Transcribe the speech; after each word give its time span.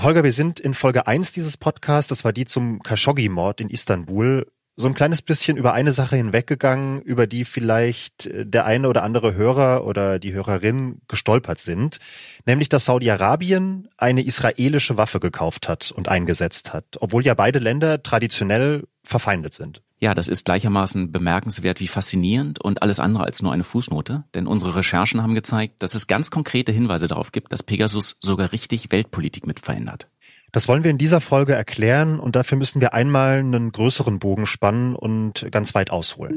Holger, 0.00 0.24
wir 0.24 0.32
sind 0.32 0.58
in 0.58 0.74
Folge 0.74 1.06
1 1.06 1.32
dieses 1.32 1.56
Podcasts, 1.56 2.08
das 2.08 2.24
war 2.24 2.32
die 2.32 2.44
zum 2.44 2.82
Khashoggi-Mord 2.82 3.60
in 3.60 3.70
Istanbul, 3.70 4.46
so 4.76 4.88
ein 4.88 4.94
kleines 4.94 5.22
bisschen 5.22 5.56
über 5.56 5.72
eine 5.72 5.92
Sache 5.92 6.16
hinweggegangen, 6.16 7.00
über 7.02 7.28
die 7.28 7.44
vielleicht 7.44 8.26
äh, 8.26 8.44
der 8.44 8.64
eine 8.64 8.88
oder 8.88 9.04
andere 9.04 9.34
Hörer 9.34 9.86
oder 9.86 10.18
die 10.18 10.32
Hörerin 10.32 11.00
gestolpert 11.06 11.58
sind, 11.58 11.98
nämlich 12.44 12.68
dass 12.68 12.86
Saudi-Arabien 12.86 13.88
eine 13.96 14.24
israelische 14.24 14.96
Waffe 14.96 15.20
gekauft 15.20 15.68
hat 15.68 15.92
und 15.92 16.08
eingesetzt 16.08 16.72
hat, 16.72 16.96
obwohl 16.98 17.24
ja 17.24 17.34
beide 17.34 17.60
Länder 17.60 18.02
traditionell 18.02 18.84
verfeindet 19.04 19.54
sind. 19.54 19.82
Ja, 20.04 20.12
das 20.12 20.28
ist 20.28 20.44
gleichermaßen 20.44 21.12
bemerkenswert 21.12 21.80
wie 21.80 21.88
faszinierend 21.88 22.60
und 22.60 22.82
alles 22.82 23.00
andere 23.00 23.24
als 23.24 23.40
nur 23.40 23.54
eine 23.54 23.64
Fußnote, 23.64 24.24
denn 24.34 24.46
unsere 24.46 24.76
Recherchen 24.76 25.22
haben 25.22 25.34
gezeigt, 25.34 25.82
dass 25.82 25.94
es 25.94 26.06
ganz 26.06 26.30
konkrete 26.30 26.72
Hinweise 26.72 27.06
darauf 27.06 27.32
gibt, 27.32 27.50
dass 27.54 27.62
Pegasus 27.62 28.18
sogar 28.20 28.52
richtig 28.52 28.92
Weltpolitik 28.92 29.46
mit 29.46 29.60
verändert. 29.60 30.10
Das 30.52 30.68
wollen 30.68 30.84
wir 30.84 30.90
in 30.90 30.98
dieser 30.98 31.22
Folge 31.22 31.54
erklären 31.54 32.20
und 32.20 32.36
dafür 32.36 32.58
müssen 32.58 32.82
wir 32.82 32.92
einmal 32.92 33.38
einen 33.38 33.72
größeren 33.72 34.18
Bogen 34.18 34.44
spannen 34.44 34.94
und 34.94 35.46
ganz 35.50 35.74
weit 35.74 35.88
ausholen. 35.88 36.34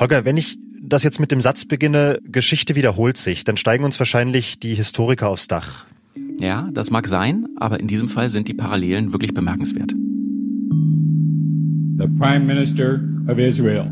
Holger, 0.00 0.24
wenn 0.24 0.36
ich 0.36 0.58
das 0.82 1.04
jetzt 1.04 1.20
mit 1.20 1.30
dem 1.30 1.40
Satz 1.40 1.66
beginne, 1.66 2.18
Geschichte 2.24 2.74
wiederholt 2.74 3.16
sich, 3.16 3.44
dann 3.44 3.56
steigen 3.56 3.84
uns 3.84 3.96
wahrscheinlich 4.00 4.58
die 4.58 4.74
Historiker 4.74 5.28
aufs 5.28 5.46
Dach. 5.46 5.86
Ja, 6.40 6.68
das 6.72 6.90
mag 6.90 7.06
sein, 7.06 7.46
aber 7.56 7.80
in 7.80 7.86
diesem 7.86 8.08
Fall 8.08 8.28
sind 8.28 8.48
die 8.48 8.54
Parallelen 8.54 9.12
wirklich 9.12 9.34
bemerkenswert. 9.34 9.92
The 11.98 12.08
Prime 12.18 12.44
Minister 12.44 13.00
of 13.28 13.38
Israel. 13.38 13.90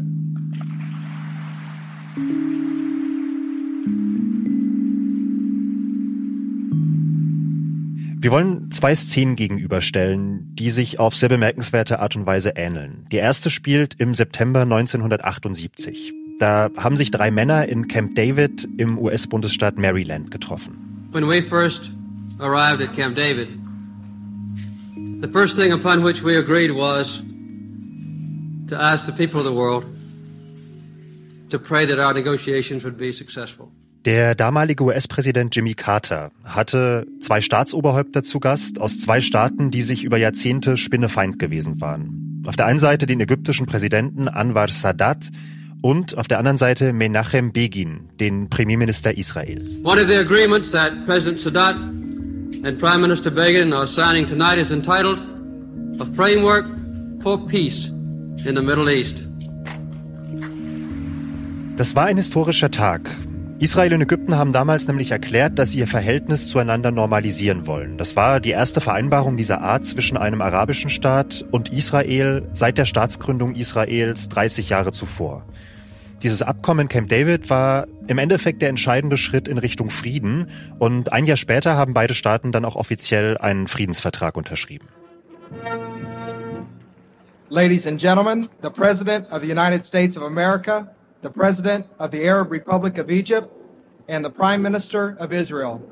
Wir 8.22 8.32
wollen 8.32 8.70
zwei 8.70 8.94
Szenen 8.94 9.34
gegenüberstellen, 9.34 10.54
die 10.54 10.68
sich 10.68 10.98
auf 10.98 11.16
sehr 11.16 11.30
bemerkenswerte 11.30 12.00
Art 12.00 12.16
und 12.16 12.26
Weise 12.26 12.52
ähneln. 12.54 13.06
Die 13.10 13.16
erste 13.16 13.48
spielt 13.48 13.94
im 13.98 14.12
September 14.12 14.60
1978. 14.60 16.12
Da 16.38 16.68
haben 16.76 16.98
sich 16.98 17.10
drei 17.10 17.30
Männer 17.30 17.66
in 17.66 17.88
Camp 17.88 18.14
David 18.16 18.68
im 18.76 18.98
US-Bundesstaat 18.98 19.78
Maryland 19.78 20.30
getroffen. 20.30 21.08
When 21.12 21.26
we 21.26 21.42
first 21.42 21.90
arrived 22.40 22.80
at 22.82 22.94
Camp 22.96 23.16
David, 23.16 23.48
the 25.20 25.28
first 25.28 25.56
thing 25.56 25.72
upon 25.72 26.02
which 26.02 26.22
we 26.22 26.36
agreed 26.36 26.72
was 26.72 27.22
to 28.68 28.76
ask 28.76 29.06
the 29.06 29.12
people 29.12 29.40
of 29.40 29.44
the 29.44 29.52
world 29.52 29.84
to 31.50 31.58
pray 31.58 31.86
that 31.86 31.98
our 31.98 32.14
negotiations 32.14 32.84
would 32.84 32.96
be 32.96 33.12
successful. 33.12 33.70
Der 34.06 34.34
damalige 34.34 34.82
US-Präsident 34.82 35.54
Jimmy 35.54 35.74
Carter 35.74 36.30
hatte 36.42 37.06
zwei 37.20 37.42
Staatsoberhäupter 37.42 38.22
zu 38.22 38.40
Gast 38.40 38.80
aus 38.80 38.98
zwei 38.98 39.20
Staaten, 39.20 39.70
die 39.70 39.82
sich 39.82 40.04
über 40.04 40.16
Jahrzehnte 40.16 40.78
Spinnefeind 40.78 41.38
gewesen 41.38 41.82
waren. 41.82 42.42
Auf 42.46 42.56
der 42.56 42.64
einen 42.64 42.78
Seite 42.78 43.04
den 43.04 43.20
ägyptischen 43.20 43.66
Präsidenten 43.66 44.28
Anwar 44.28 44.68
Sadat 44.68 45.28
und 45.82 46.16
auf 46.16 46.28
der 46.28 46.38
anderen 46.38 46.56
Seite 46.56 46.94
Menachem 46.94 47.52
Begin, 47.52 48.08
den 48.18 48.48
Premierminister 48.48 49.18
Israels. 49.18 49.82
One 49.84 50.00
of 50.00 50.08
the 50.08 50.16
agreements 50.16 50.70
that 50.70 50.92
President 51.04 51.40
Sadat 51.40 51.76
and 52.64 52.78
Prime 52.78 53.00
Minister 53.00 53.30
Begin 53.30 53.72
are 53.72 53.86
signing 53.86 54.26
tonight 54.26 54.58
is 54.58 54.70
entitled 54.70 55.18
A 56.00 56.06
Framework 56.14 56.66
for 57.22 57.38
Peace 57.48 57.86
in 58.44 58.54
the 58.54 58.62
Middle 58.62 58.88
East. 58.88 59.24
Das 61.76 61.94
war 61.96 62.06
ein 62.06 62.16
historischer 62.16 62.70
Tag. 62.70 63.10
Israel 63.58 63.94
und 63.94 64.00
Ägypten 64.02 64.36
haben 64.36 64.52
damals 64.52 64.86
nämlich 64.86 65.10
erklärt, 65.10 65.58
dass 65.58 65.72
sie 65.72 65.80
ihr 65.80 65.86
Verhältnis 65.86 66.48
zueinander 66.48 66.90
normalisieren 66.90 67.66
wollen. 67.66 67.98
Das 67.98 68.16
war 68.16 68.40
die 68.40 68.50
erste 68.50 68.80
Vereinbarung 68.80 69.36
dieser 69.36 69.60
Art 69.60 69.84
zwischen 69.84 70.16
einem 70.16 70.40
arabischen 70.40 70.88
Staat 70.88 71.44
und 71.50 71.70
Israel 71.70 72.48
seit 72.54 72.78
der 72.78 72.86
Staatsgründung 72.86 73.54
Israels 73.54 74.30
30 74.30 74.70
Jahre 74.70 74.92
zuvor. 74.92 75.44
Dieses 76.22 76.42
Abkommen 76.42 76.88
Camp 76.88 77.08
David 77.08 77.48
war 77.50 77.86
im 78.06 78.18
Endeffekt 78.18 78.62
der 78.62 78.68
entscheidende 78.68 79.16
Schritt 79.16 79.48
in 79.48 79.58
Richtung 79.58 79.90
Frieden 79.90 80.48
und 80.78 81.12
ein 81.12 81.24
Jahr 81.24 81.36
später 81.36 81.76
haben 81.76 81.94
beide 81.94 82.14
Staaten 82.14 82.52
dann 82.52 82.64
auch 82.64 82.76
offiziell 82.76 83.38
einen 83.38 83.68
Friedensvertrag 83.68 84.36
unterschrieben. 84.36 84.88
Ladies 87.48 87.86
and 87.86 88.00
gentlemen, 88.00 88.48
the 88.62 88.70
President 88.70 89.30
of 89.32 89.42
the 89.42 89.50
United 89.50 89.84
States 89.84 90.16
of 90.16 90.22
America 90.22 90.86
the 91.22 91.28
President 91.28 91.86
of 91.98 92.10
the 92.10 92.26
Arab 92.26 92.50
Republic 92.50 92.98
of 92.98 93.10
Egypt, 93.10 93.52
and 94.08 94.24
the 94.24 94.30
Prime 94.30 94.62
Minister 94.62 95.16
of 95.20 95.32
Israel. 95.32 95.82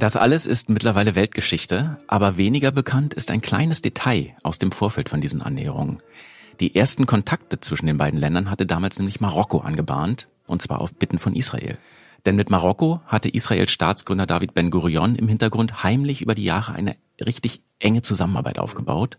Das 0.00 0.16
alles 0.16 0.46
ist 0.46 0.70
mittlerweile 0.70 1.14
Weltgeschichte, 1.14 1.98
aber 2.06 2.38
weniger 2.38 2.70
bekannt 2.70 3.12
ist 3.12 3.30
ein 3.30 3.42
kleines 3.42 3.82
Detail 3.82 4.34
aus 4.42 4.58
dem 4.58 4.72
Vorfeld 4.72 5.10
von 5.10 5.20
diesen 5.20 5.42
Annäherungen. 5.42 6.02
Die 6.58 6.74
ersten 6.74 7.04
Kontakte 7.04 7.60
zwischen 7.60 7.84
den 7.84 7.98
beiden 7.98 8.18
Ländern 8.18 8.50
hatte 8.50 8.64
damals 8.64 8.98
nämlich 8.98 9.20
Marokko 9.20 9.58
angebahnt, 9.58 10.26
und 10.46 10.62
zwar 10.62 10.80
auf 10.80 10.94
Bitten 10.94 11.18
von 11.18 11.36
Israel. 11.36 11.76
Denn 12.24 12.34
mit 12.34 12.48
Marokko 12.48 13.02
hatte 13.04 13.28
Israels 13.28 13.72
Staatsgründer 13.72 14.24
David 14.24 14.54
Ben 14.54 14.70
Gurion 14.70 15.16
im 15.16 15.28
Hintergrund 15.28 15.82
heimlich 15.82 16.22
über 16.22 16.34
die 16.34 16.44
Jahre 16.44 16.72
eine 16.72 16.96
richtig 17.22 17.60
enge 17.78 18.00
Zusammenarbeit 18.00 18.58
aufgebaut 18.58 19.18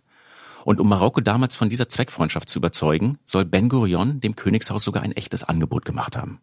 und 0.65 0.79
um 0.79 0.89
Marokko 0.89 1.21
damals 1.21 1.55
von 1.55 1.69
dieser 1.69 1.89
Zweckfreundschaft 1.89 2.49
zu 2.49 2.57
überzeugen, 2.57 3.19
soll 3.23 3.45
Ben 3.45 3.69
Gurion 3.69 4.19
dem 4.19 4.35
Königshaus 4.35 4.83
sogar 4.83 5.03
ein 5.03 5.11
echtes 5.11 5.43
Angebot 5.43 5.85
gemacht 5.85 6.17
haben. 6.17 6.39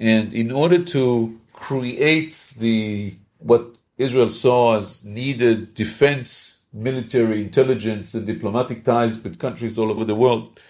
And 0.00 0.32
in 0.32 0.52
order 0.52 0.82
to 0.86 1.32
create 1.52 2.34
the 2.58 3.18
what 3.44 3.76
Israel 3.98 4.30
saw 4.30 4.78
as 4.78 5.04
needed 5.04 5.74
defense, 5.74 6.58
military 6.72 7.42
intelligence 7.42 8.14
and 8.14 8.26
diplomatic 8.26 8.84
ties 8.84 9.22
with 9.22 9.38
countries 9.38 9.78
all 9.78 9.90
over 9.90 10.04
the 10.04 10.14
world, 10.14 10.60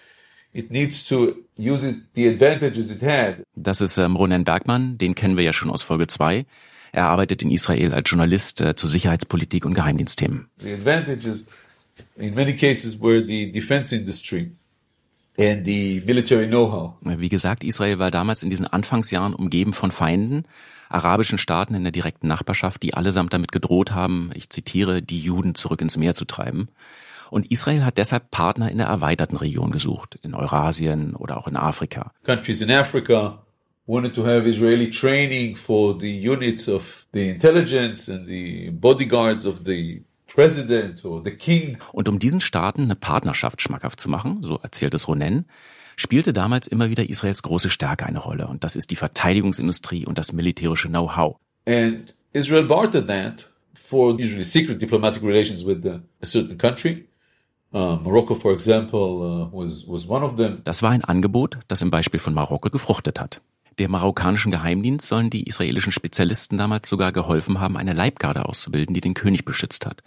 it 0.52 0.70
needs 0.70 1.04
to 1.08 1.44
use 1.56 1.82
it, 1.84 1.96
the 2.14 2.28
advantages 2.28 2.90
it 2.90 3.02
had. 3.02 3.42
Das 3.56 3.80
ist 3.80 3.96
ähm, 3.98 4.16
Ronen 4.16 4.44
Bergmann, 4.44 4.98
den 4.98 5.14
kennen 5.14 5.36
wir 5.36 5.44
ja 5.44 5.52
schon 5.52 5.70
aus 5.70 5.82
Folge 5.82 6.06
2. 6.06 6.44
Er 6.92 7.06
arbeitet 7.08 7.42
in 7.42 7.50
Israel 7.50 7.92
als 7.92 8.08
Journalist 8.08 8.60
äh, 8.60 8.76
zu 8.76 8.86
Sicherheitspolitik 8.86 9.64
und 9.64 9.74
Geheimdienstthemen. 9.74 10.48
The 10.60 10.74
advantages 10.74 11.44
in 12.16 12.34
many 12.34 12.54
cases 12.54 13.00
were 13.00 13.24
the 13.24 13.50
defense 13.50 13.94
industry 13.94 14.52
and 15.38 15.66
the 15.66 16.02
military 16.06 16.46
know-how. 16.46 16.94
Wie 17.02 17.28
gesagt, 17.28 17.64
Israel 17.64 17.98
war 17.98 18.10
damals 18.10 18.42
in 18.42 18.50
diesen 18.50 18.66
Anfangsjahren 18.66 19.34
umgeben 19.34 19.72
von 19.72 19.90
Feinden, 19.90 20.44
arabischen 20.88 21.38
Staaten 21.38 21.74
in 21.74 21.82
der 21.82 21.92
direkten 21.92 22.28
Nachbarschaft, 22.28 22.82
die 22.82 22.94
allesamt 22.94 23.32
damit 23.32 23.52
gedroht 23.52 23.92
haben, 23.92 24.30
ich 24.34 24.50
zitiere, 24.50 25.02
die 25.02 25.20
Juden 25.20 25.54
zurück 25.54 25.80
ins 25.80 25.96
Meer 25.96 26.14
zu 26.14 26.24
treiben. 26.24 26.68
Und 27.30 27.50
Israel 27.50 27.84
hat 27.84 27.98
deshalb 27.98 28.30
Partner 28.30 28.70
in 28.70 28.78
der 28.78 28.86
erweiterten 28.86 29.36
Region 29.36 29.72
gesucht, 29.72 30.18
in 30.22 30.34
Eurasien 30.34 31.16
oder 31.16 31.36
auch 31.38 31.48
in 31.48 31.56
Afrika. 31.56 32.12
Countries 32.22 32.60
in 32.60 32.70
Africa 32.70 33.42
wanted 33.86 34.14
to 34.14 34.24
have 34.24 34.48
Israeli 34.48 34.88
training 34.90 35.56
for 35.56 35.98
the 35.98 36.28
units 36.28 36.68
of 36.68 37.06
the 37.12 37.30
intelligence 37.30 38.08
and 38.08 38.26
the 38.28 38.70
bodyguards 38.70 39.44
of 39.46 39.62
the 39.64 40.04
Und 40.36 42.08
um 42.08 42.18
diesen 42.18 42.40
Staaten 42.40 42.82
eine 42.82 42.96
Partnerschaft 42.96 43.62
schmackhaft 43.62 44.00
zu 44.00 44.10
machen, 44.10 44.42
so 44.42 44.58
erzählt 44.62 44.94
es 44.94 45.06
Ronen, 45.06 45.46
spielte 45.96 46.32
damals 46.32 46.66
immer 46.66 46.90
wieder 46.90 47.08
Israels 47.08 47.42
große 47.42 47.70
Stärke 47.70 48.06
eine 48.06 48.18
Rolle. 48.18 48.46
Und 48.48 48.64
das 48.64 48.76
ist 48.76 48.90
die 48.90 48.96
Verteidigungsindustrie 48.96 50.06
und 50.06 50.18
das 50.18 50.32
militärische 50.32 50.88
Know-how. 50.88 51.36
And 51.66 52.14
Israel 52.32 52.64
bartered 52.64 53.06
that 53.06 53.48
for 53.74 54.14
usually 54.14 54.44
secret 54.44 54.82
diplomatic 54.82 55.22
relations 55.22 55.64
with 55.64 55.86
a 55.86 56.00
certain 56.24 56.58
country. 56.58 57.06
Uh, 57.72 57.96
Morocco, 58.02 58.34
for 58.34 58.52
example, 58.52 59.00
uh, 59.00 59.48
was, 59.52 59.84
was 59.88 60.08
one 60.08 60.24
of 60.24 60.36
them. 60.36 60.60
Das 60.64 60.82
war 60.82 60.90
ein 60.90 61.04
Angebot, 61.04 61.58
das 61.66 61.82
im 61.82 61.90
Beispiel 61.90 62.20
von 62.20 62.32
Marokko 62.32 62.70
gefruchtet 62.70 63.20
hat. 63.20 63.40
Der 63.78 63.88
marokkanischen 63.88 64.52
Geheimdienst 64.52 65.08
sollen 65.08 65.30
die 65.30 65.48
israelischen 65.48 65.90
Spezialisten 65.90 66.58
damals 66.58 66.88
sogar 66.88 67.10
geholfen 67.10 67.58
haben, 67.58 67.76
eine 67.76 67.92
Leibgarde 67.92 68.46
auszubilden, 68.48 68.94
die 68.94 69.00
den 69.00 69.14
König 69.14 69.44
beschützt 69.44 69.86
hat. 69.86 70.04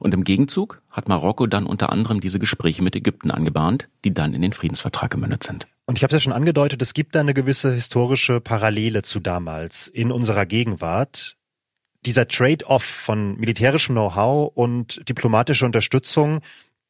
Und 0.00 0.14
im 0.14 0.24
Gegenzug 0.24 0.80
hat 0.90 1.08
Marokko 1.08 1.46
dann 1.46 1.66
unter 1.66 1.90
anderem 1.92 2.20
diese 2.20 2.38
Gespräche 2.38 2.82
mit 2.82 2.96
Ägypten 2.96 3.30
angebahnt, 3.30 3.88
die 4.04 4.14
dann 4.14 4.32
in 4.32 4.40
den 4.40 4.54
Friedensvertrag 4.54 5.10
gemündet 5.10 5.44
sind. 5.44 5.68
Und 5.84 5.98
ich 5.98 6.02
habe 6.02 6.16
es 6.16 6.20
ja 6.22 6.24
schon 6.24 6.32
angedeutet, 6.32 6.80
es 6.80 6.94
gibt 6.94 7.14
da 7.14 7.20
eine 7.20 7.34
gewisse 7.34 7.74
historische 7.74 8.40
Parallele 8.40 9.02
zu 9.02 9.20
damals 9.20 9.88
in 9.88 10.10
unserer 10.10 10.46
Gegenwart. 10.46 11.36
Dieser 12.06 12.26
Trade-off 12.26 12.82
von 12.82 13.36
militärischem 13.36 13.94
Know-how 13.94 14.50
und 14.54 15.06
diplomatischer 15.06 15.66
Unterstützung, 15.66 16.40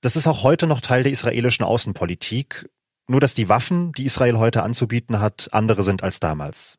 das 0.03 0.15
ist 0.15 0.29
auch 0.29 0.45
heute 0.45 0.69
noch 0.69 0.81
Teil 0.81 1.03
der 1.03 1.11
israelischen 1.11 1.65
Außenpolitik. 1.65 2.71
Nur 3.09 3.21
dass 3.21 3.35
die 3.35 3.49
Waffen, 3.49 3.91
die 3.93 4.05
Israel 4.05 4.39
heute 4.39 4.63
anzubieten 4.63 5.19
hat, 5.19 5.49
andere 5.51 5.83
sind 5.83 6.05
als 6.05 6.21
damals. 6.21 6.79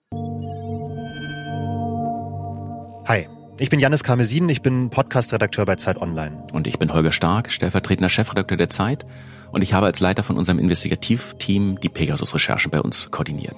Hi. 3.05 3.27
Ich 3.61 3.69
bin 3.69 3.79
Janis 3.79 4.03
Karmesin, 4.03 4.49
ich 4.49 4.63
bin 4.63 4.89
Podcast-Redakteur 4.89 5.67
bei 5.67 5.75
Zeit 5.75 6.01
Online. 6.01 6.35
Und 6.51 6.65
ich 6.65 6.79
bin 6.79 6.91
Holger 6.91 7.11
Stark, 7.11 7.51
stellvertretender 7.51 8.09
Chefredakteur 8.09 8.57
der 8.57 8.71
Zeit. 8.71 9.05
Und 9.51 9.61
ich 9.61 9.75
habe 9.75 9.85
als 9.85 9.99
Leiter 9.99 10.23
von 10.23 10.35
unserem 10.35 10.57
Investigativteam 10.57 11.79
die 11.79 11.89
Pegasus-Recherchen 11.89 12.71
bei 12.71 12.81
uns 12.81 13.11
koordiniert. 13.11 13.57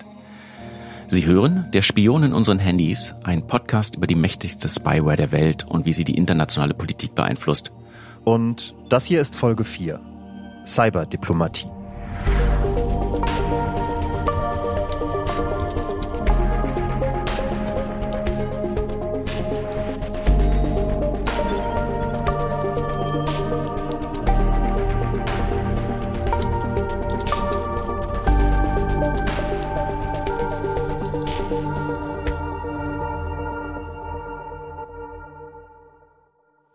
Sie 1.08 1.26
hören 1.26 1.70
Der 1.72 1.82
Spion 1.82 2.24
in 2.24 2.34
unseren 2.34 2.60
Handys, 2.60 3.16
ein 3.24 3.48
Podcast 3.48 3.96
über 3.96 4.06
die 4.06 4.16
mächtigste 4.16 4.68
Spyware 4.68 5.16
der 5.16 5.32
Welt 5.32 5.66
und 5.66 5.86
wie 5.86 5.94
sie 5.94 6.04
die 6.04 6.18
internationale 6.18 6.74
Politik 6.74 7.16
beeinflusst. 7.16 7.72
Und 8.26 8.74
das 8.90 9.06
hier 9.06 9.22
ist 9.22 9.38
Folge 9.38 9.64
4. 9.64 10.02
Cyberdiplomatie. 10.66 11.70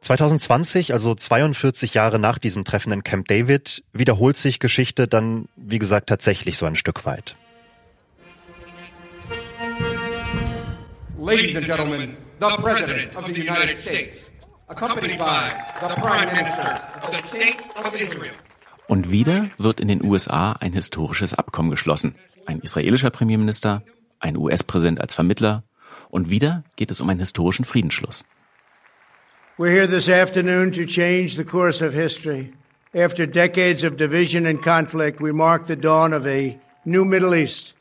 2020, 0.09 0.95
also 0.95 1.15
42 1.15 1.93
Jahre 1.93 2.19
nach 2.19 2.39
diesem 2.39 2.65
Treffen 2.65 2.93
in 2.93 3.05
Camp 3.05 3.29
David, 3.29 3.85
wiederholt 3.93 4.39
sich 4.39 4.59
Geschichte 4.59 5.07
dann, 5.07 5.49
wie 5.55 5.79
gesagt, 5.79 6.09
tatsächlich 6.09 6.57
so 6.57 6.65
ein 6.65 6.77
Stück 6.77 7.05
weit. 7.05 7.37
Ladies 11.19 11.57
and 11.57 11.67
gentlemen, 11.67 12.17
the 12.41 12.47
President 12.63 13.17
of 13.17 13.27
the 13.27 13.43
United 13.43 13.77
States, 13.79 14.31
accompanied 14.69 15.19
by 15.19 15.51
the 15.79 16.01
Prime 16.01 16.33
Minister 16.33 16.81
of 17.03 17.15
the 17.15 17.23
State 17.23 17.59
of 17.77 17.93
Israel. 17.95 18.33
Und 18.87 19.11
wieder 19.11 19.51
wird 19.59 19.79
in 19.79 19.89
den 19.89 20.03
USA 20.03 20.53
ein 20.53 20.73
historisches 20.73 21.35
Abkommen 21.35 21.71
geschlossen. 21.71 22.15
Ein 22.47 22.61
israelischer 22.61 23.11
Premierminister, 23.11 23.83
ein 24.21 24.39
US-Präsident 24.39 25.03
als 25.03 25.13
Vermittler 25.13 25.65
und 26.09 26.31
wieder 26.31 26.65
geht 26.77 26.91
es 26.91 27.03
um 27.03 27.11
einen 27.11 27.21
historischen 27.21 27.67
Friedensschluss. 27.67 28.25
We're 29.59 29.73
here 29.73 29.89
this 29.89 30.09
afternoon 30.09 30.71
to 30.75 30.87
change 30.87 31.35
the 31.35 31.45
course 31.45 31.81
of 31.83 31.93
history. 31.93 32.53
After 32.95 33.27
decades 33.27 33.83
of 33.83 33.97
division 33.97 34.47
and 34.47 34.63
conflict, 34.63 35.21
we 35.21 35.33
mark 35.33 35.67
the 35.67 35.75
dawn 35.75 36.13
of 36.13 36.29
a 36.29 36.57
new 36.85 37.05
Middle 37.05 37.35
East. 37.35 37.75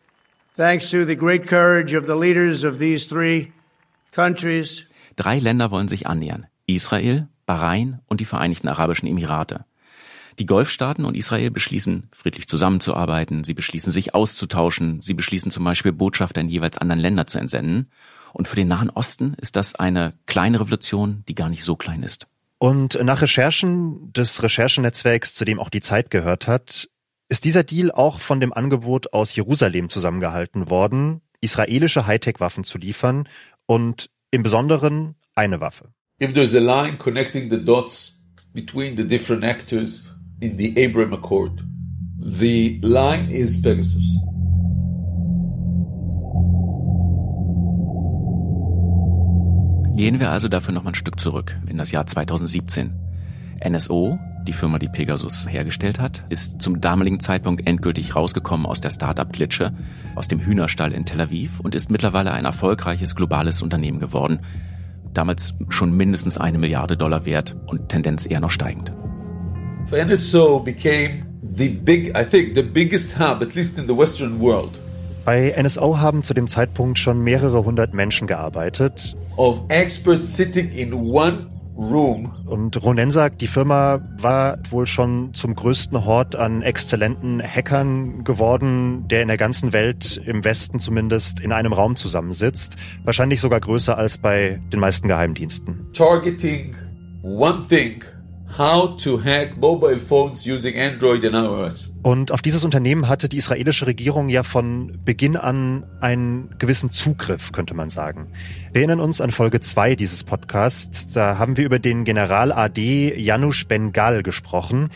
Thanks 0.56 0.90
to 0.90 1.06
the 1.06 1.16
great 1.16 1.46
courage 1.46 1.94
of 1.94 2.08
the 2.08 2.16
leaders 2.16 2.64
of 2.64 2.80
these 2.80 3.06
three 3.06 3.54
countries. 4.12 4.88
Drei 5.18 5.38
Länder 5.38 5.70
wollen 5.70 5.88
sich 5.88 6.08
annähern. 6.08 6.48
Israel, 6.66 7.28
Bahrain 7.46 8.00
und 8.08 8.22
die 8.22 8.26
Vereinigten 8.26 8.70
Arabischen 8.70 9.08
Emirate. 9.08 9.64
Die 10.40 10.48
Golfstaaten 10.48 11.06
und 11.06 11.16
Israel 11.16 11.52
beschließen, 11.52 12.10
friedlich 12.12 12.48
zusammenzuarbeiten, 12.48 13.44
sie 13.44 13.54
beschließen, 13.54 13.92
sich 13.92 14.16
auszutauschen, 14.16 15.02
sie 15.02 15.14
beschließen 15.14 15.52
zum 15.52 15.64
Beispiel 15.64 15.92
Botschafter 15.92 16.42
in 16.42 16.50
jeweils 16.50 16.80
anderen 16.80 17.02
Länder 17.02 17.28
zu 17.28 17.38
entsenden. 17.38 17.92
Und 18.34 18.48
für 18.48 18.56
den 18.56 18.68
Nahen 18.68 18.90
Osten 18.90 19.36
ist 19.36 19.56
das 19.56 19.76
eine 19.76 20.14
kleine 20.26 20.60
Revolution, 20.60 21.24
die 21.28 21.36
gar 21.36 21.50
nicht 21.50 21.64
so 21.64 21.76
klein 21.76 22.04
ist. 22.04 22.28
Und 22.60 22.98
nach 23.04 23.22
Recherchen 23.22 24.12
des 24.14 24.42
Recherchenetzwerks, 24.42 25.34
zu 25.34 25.46
dem 25.46 25.60
auch 25.60 25.70
die 25.70 25.82
Zeit 25.82 26.10
gehört 26.10 26.48
hat, 26.48 26.90
ist 27.30 27.46
dieser 27.46 27.64
Deal 27.64 27.92
auch 27.92 28.20
von 28.20 28.40
dem 28.40 28.54
Angebot 28.54 29.14
aus 29.14 29.36
Jerusalem 29.36 29.90
zusammengehalten 29.90 30.70
worden, 30.70 31.22
israelische 31.42 32.08
Hightech-Waffen 32.08 32.64
zu 32.64 32.78
liefern 32.78 33.28
und 33.66 34.10
im 34.32 34.44
Besonderen 34.44 35.16
eine 35.36 35.60
Waffe. 35.60 35.90
If 36.22 36.34
there's 36.34 36.56
a 36.56 36.60
line 36.60 36.98
connecting 36.98 37.50
the 37.52 37.64
dots 37.64 38.24
between 38.54 38.98
the 38.98 39.06
different 39.06 39.44
actors 39.44 40.16
in 40.40 40.58
the 40.58 40.74
Abraham 40.78 41.14
Accord, 41.14 41.64
the 42.20 42.80
line 42.82 43.30
is 43.30 43.62
Pegasus. 43.62 44.18
Gehen 49.98 50.20
wir 50.20 50.30
also 50.30 50.48
dafür 50.48 50.76
noch 50.76 50.84
mal 50.84 50.92
ein 50.92 50.96
Stück 50.96 51.20
zurück 51.20 51.58
in 51.68 51.80
das 51.80 51.90
Jahr 51.90 52.06
2017. 52.06 52.94
NSO, 53.68 54.20
die 54.46 54.54
Firma, 54.54 54.78
die 54.78 54.90
Pegasus 54.90 55.48
hergestellt 55.50 56.00
hat, 56.00 56.24
ist 56.30 56.62
zum 56.62 56.80
damaligen 56.82 57.20
Zeitpunkt 57.20 57.66
endgültig 57.66 58.16
rausgekommen 58.16 58.68
aus 58.68 58.80
der 58.80 58.92
Startup-Klitsche, 58.92 59.74
aus 60.14 60.28
dem 60.28 60.40
Hühnerstall 60.40 60.94
in 60.94 61.06
Tel 61.06 61.20
Aviv 61.20 61.60
und 61.62 61.74
ist 61.74 61.90
mittlerweile 61.90 62.32
ein 62.32 62.46
erfolgreiches 62.46 63.16
globales 63.16 63.64
Unternehmen 63.64 64.00
geworden. 64.00 64.42
Damals 65.16 65.56
schon 65.70 65.98
mindestens 65.98 66.38
eine 66.38 66.60
Milliarde 66.60 66.96
Dollar 66.96 67.26
wert 67.26 67.56
und 67.66 67.90
Tendenz 67.90 68.28
eher 68.28 68.40
noch 68.40 68.52
steigend. 68.52 68.92
NSO 69.92 70.60
became 70.60 71.26
the 71.42 71.70
big, 71.70 72.16
I 72.16 72.24
think, 72.24 72.54
the 72.54 72.62
biggest 72.62 73.18
hub, 73.18 73.42
at 73.42 73.56
least 73.56 73.80
in 73.80 73.88
the 73.88 73.98
Western 73.98 74.40
world. 74.40 74.80
Bei 75.28 75.54
NSO 75.62 75.98
haben 75.98 76.24
zu 76.24 76.34
dem 76.34 76.48
Zeitpunkt 76.48 76.98
schon 76.98 77.22
mehrere 77.22 77.66
hundert 77.66 77.94
Menschen 77.94 78.28
gearbeitet. 78.28 79.18
Of 79.36 79.60
experts 79.68 80.34
sitting 80.34 80.70
in 80.72 80.94
one 80.94 81.48
room. 81.76 82.32
Und 82.46 82.82
Ronen 82.82 83.12
sagt, 83.12 83.42
die 83.42 83.48
Firma 83.48 84.00
war 84.22 84.58
wohl 84.70 84.86
schon 84.86 85.34
zum 85.34 85.54
größten 85.54 86.06
Hort 86.06 86.38
an 86.38 86.62
exzellenten 86.62 87.44
Hackern 87.44 88.24
geworden, 88.24 89.06
der 89.10 89.22
in 89.22 89.28
der 89.28 89.36
ganzen 89.36 89.74
Welt, 89.74 90.16
im 90.26 90.46
Westen 90.46 90.80
zumindest, 90.80 91.42
in 91.42 91.52
einem 91.52 91.74
Raum 91.74 91.98
zusammensitzt. 91.98 92.78
Wahrscheinlich 93.04 93.42
sogar 93.42 93.60
größer 93.60 93.98
als 93.98 94.18
bei 94.18 94.62
den 94.72 94.80
meisten 94.80 95.10
Geheimdiensten. 95.10 95.88
Targeting 95.92 96.74
one 97.22 97.68
thing 97.68 98.02
how 98.58 98.96
to 98.98 99.24
hack 99.24 99.58
mobile 99.58 100.00
phones 100.00 100.46
using 100.46 100.80
Android 100.80 101.26
and 101.26 101.36
iOS. 101.36 101.94
Und 102.04 102.32
auf 102.32 102.42
dieses 102.42 102.64
Unternehmen 102.64 103.08
hatte 103.08 103.30
die 103.30 103.38
israelische 103.38 103.88
Regierung 103.88 104.30
ja 104.30 104.44
von 104.44 105.00
Beginn 105.04 105.36
an 105.36 105.86
einen 106.00 106.56
gewissen 106.58 106.92
Zugriff, 106.92 107.52
könnte 107.52 107.74
man 107.74 107.90
sagen. 107.90 108.28
Wir 108.72 108.82
erinnern 108.82 109.00
uns 109.00 109.22
an 109.22 109.32
Folge 109.32 109.60
2 109.60 109.96
dieses 109.96 110.24
Podcasts. 110.24 111.12
Da 111.14 111.38
haben 111.38 111.58
wir 111.58 111.66
über 111.66 111.80
den 111.80 112.04
General 112.04 112.52
AD 112.52 113.16
Janusz 113.18 113.66
Ben-Gal 113.66 114.24
gesprochen. 114.24 114.90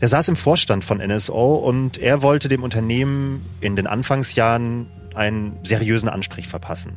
Der 0.00 0.08
saß 0.08 0.28
im 0.28 0.36
Vorstand 0.36 0.84
von 0.84 0.98
NSO 0.98 1.54
und 1.54 1.98
er 1.98 2.22
wollte 2.22 2.48
dem 2.48 2.62
Unternehmen 2.62 3.44
in 3.60 3.76
den 3.76 3.86
Anfangsjahren 3.86 4.86
einen 5.14 5.58
seriösen 5.62 6.08
Anstrich 6.08 6.48
verpassen. 6.48 6.94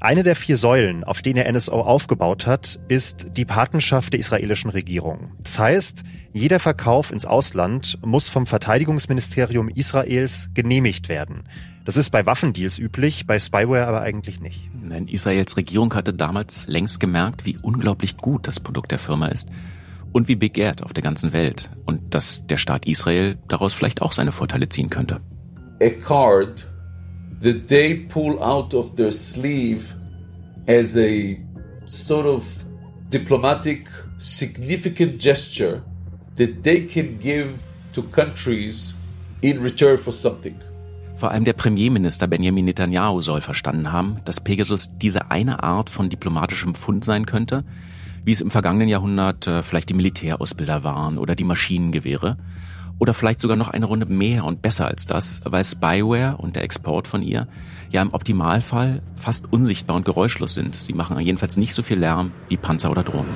Eine 0.00 0.22
der 0.22 0.36
vier 0.36 0.56
Säulen, 0.58 1.04
auf 1.04 1.22
denen 1.22 1.36
der 1.36 1.50
NSO 1.50 1.80
aufgebaut 1.80 2.46
hat, 2.46 2.78
ist 2.88 3.28
die 3.32 3.46
Patenschaft 3.46 4.12
der 4.12 4.20
israelischen 4.20 4.70
Regierung. 4.70 5.32
Das 5.42 5.58
heißt, 5.58 6.02
jeder 6.32 6.60
Verkauf 6.60 7.10
ins 7.10 7.24
Ausland 7.24 7.98
muss 8.04 8.28
vom 8.28 8.46
Verteidigungsministerium 8.46 9.68
Israels 9.68 10.50
genehmigt 10.52 11.08
werden. 11.08 11.44
Das 11.86 11.96
ist 11.96 12.10
bei 12.10 12.26
Waffendeals 12.26 12.78
üblich, 12.78 13.26
bei 13.26 13.38
Spyware 13.38 13.86
aber 13.86 14.02
eigentlich 14.02 14.40
nicht. 14.40 14.68
Denn 14.74 15.08
Israels 15.08 15.56
Regierung 15.56 15.94
hatte 15.94 16.12
damals 16.12 16.66
längst 16.66 17.00
gemerkt, 17.00 17.46
wie 17.46 17.56
unglaublich 17.62 18.18
gut 18.18 18.46
das 18.46 18.60
Produkt 18.60 18.90
der 18.90 18.98
Firma 18.98 19.28
ist 19.28 19.48
und 20.12 20.28
wie 20.28 20.36
begehrt 20.36 20.82
auf 20.82 20.92
der 20.92 21.02
ganzen 21.02 21.32
Welt 21.32 21.70
und 21.86 22.14
dass 22.14 22.46
der 22.46 22.58
Staat 22.58 22.86
Israel 22.86 23.38
daraus 23.48 23.72
vielleicht 23.72 24.02
auch 24.02 24.12
seine 24.12 24.32
Vorteile 24.32 24.68
ziehen 24.68 24.90
könnte. 24.90 25.20
A 25.80 25.88
card 25.88 26.66
that 27.42 27.68
they 27.68 28.06
pull 28.08 28.42
out 28.42 28.74
of 28.74 28.94
their 28.96 29.12
sleeve 29.12 29.94
as 30.66 30.96
a 30.96 31.38
sort 31.86 32.26
of 32.26 32.44
diplomatic 33.10 33.88
significant 34.18 35.20
gesture 35.20 35.82
that 36.36 36.62
they 36.62 36.86
can 36.86 37.18
give 37.18 37.58
to 37.92 38.02
countries 38.02 38.94
in 39.42 39.62
return 39.62 39.96
for 39.98 40.12
something. 40.12 40.56
Vor 41.16 41.30
allem 41.30 41.44
der 41.44 41.54
Premierminister 41.54 42.26
Benjamin 42.26 42.66
Netanyahu 42.66 43.22
soll 43.22 43.40
verstanden 43.40 43.90
haben, 43.90 44.20
dass 44.26 44.40
Pegasus 44.40 44.98
diese 44.98 45.30
eine 45.30 45.62
Art 45.62 45.88
von 45.88 46.10
diplomatischem 46.10 46.74
Fund 46.74 47.06
sein 47.06 47.24
könnte, 47.24 47.64
wie 48.24 48.32
es 48.32 48.42
im 48.42 48.50
vergangenen 48.50 48.88
Jahrhundert 48.88 49.46
äh, 49.46 49.62
vielleicht 49.62 49.88
die 49.88 49.94
Militärausbilder 49.94 50.84
waren 50.84 51.16
oder 51.16 51.34
die 51.34 51.44
Maschinengewehre 51.44 52.36
oder 52.98 53.14
vielleicht 53.14 53.40
sogar 53.40 53.56
noch 53.56 53.68
eine 53.68 53.86
Runde 53.86 54.06
mehr 54.06 54.44
und 54.44 54.62
besser 54.62 54.86
als 54.86 55.06
das, 55.06 55.40
weil 55.44 55.64
Spyware 55.64 56.36
und 56.38 56.56
der 56.56 56.64
Export 56.64 57.08
von 57.08 57.22
ihr 57.22 57.46
ja 57.90 58.02
im 58.02 58.12
Optimalfall 58.12 59.02
fast 59.16 59.52
unsichtbar 59.52 59.96
und 59.96 60.04
geräuschlos 60.04 60.54
sind. 60.54 60.74
Sie 60.74 60.92
machen 60.92 61.18
jedenfalls 61.20 61.56
nicht 61.56 61.74
so 61.74 61.82
viel 61.82 61.98
Lärm 61.98 62.32
wie 62.48 62.56
Panzer 62.56 62.90
oder 62.90 63.02
Drohnen. 63.02 63.34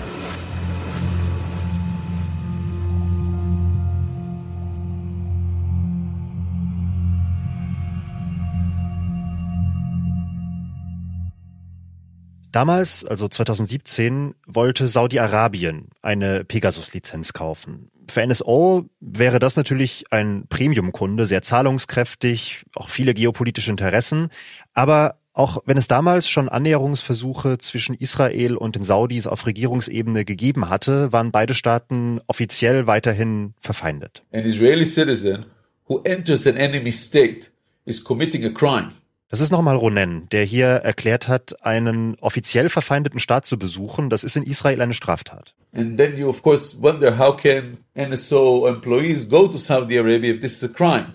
Damals, 12.50 13.04
also 13.04 13.28
2017, 13.28 14.34
wollte 14.46 14.88
Saudi-Arabien 14.88 15.88
eine 16.02 16.44
Pegasus-Lizenz 16.44 17.32
kaufen. 17.32 17.90
Für 18.08 18.26
NSO 18.26 18.86
wäre 19.00 19.38
das 19.38 19.56
natürlich 19.56 20.04
ein 20.10 20.46
Premium-Kunde, 20.48 21.26
sehr 21.26 21.42
zahlungskräftig, 21.42 22.64
auch 22.74 22.88
viele 22.88 23.14
geopolitische 23.14 23.70
Interessen. 23.70 24.30
Aber 24.74 25.20
Auch 25.32 25.62
wenn 25.64 25.78
es 25.78 25.86
damals 25.86 26.28
schon 26.28 26.48
Annäherungsversuche 26.48 27.58
zwischen 27.58 27.94
Israel 27.94 28.56
und 28.56 28.74
den 28.74 28.82
Saudis 28.82 29.26
auf 29.26 29.46
Regierungsebene 29.46 30.24
gegeben 30.24 30.68
hatte, 30.68 31.12
waren 31.12 31.30
beide 31.30 31.54
Staaten 31.54 32.20
offiziell 32.26 32.86
weiterhin 32.86 33.54
verfeindet. 33.60 34.24
An 34.32 34.44
Israeli 34.44 34.84
citizen 34.84 35.46
who 35.88 36.00
enters 36.04 36.46
an 36.46 36.56
enemy 36.56 36.92
state 36.92 37.50
is 37.84 38.02
committing 38.02 38.44
a 38.44 38.50
crime. 38.50 38.90
Das 39.30 39.40
ist 39.40 39.52
nochmal 39.52 39.76
Ronen, 39.76 40.28
der 40.30 40.44
hier 40.44 40.66
erklärt 40.66 41.28
hat, 41.28 41.64
einen 41.64 42.16
offiziell 42.20 42.68
verfeindeten 42.68 43.20
Staat 43.20 43.44
zu 43.44 43.60
besuchen. 43.60 44.10
Das 44.10 44.24
ist 44.24 44.36
in 44.36 44.42
Israel 44.42 44.80
eine 44.80 44.92
Straftat. 44.92 45.54
And 45.72 45.96
then 45.96 46.16
you 46.16 46.28
of 46.28 46.42
course 46.42 46.76
wonder 46.82 47.16
how 47.16 47.36
can 47.36 47.78
NSO 47.94 48.66
employees 48.66 49.28
go 49.28 49.46
to 49.46 49.56
Saudi 49.56 49.96
Arabia 49.96 50.32
if 50.32 50.40
this 50.40 50.60
is 50.60 50.68
a 50.68 50.72
crime? 50.72 51.14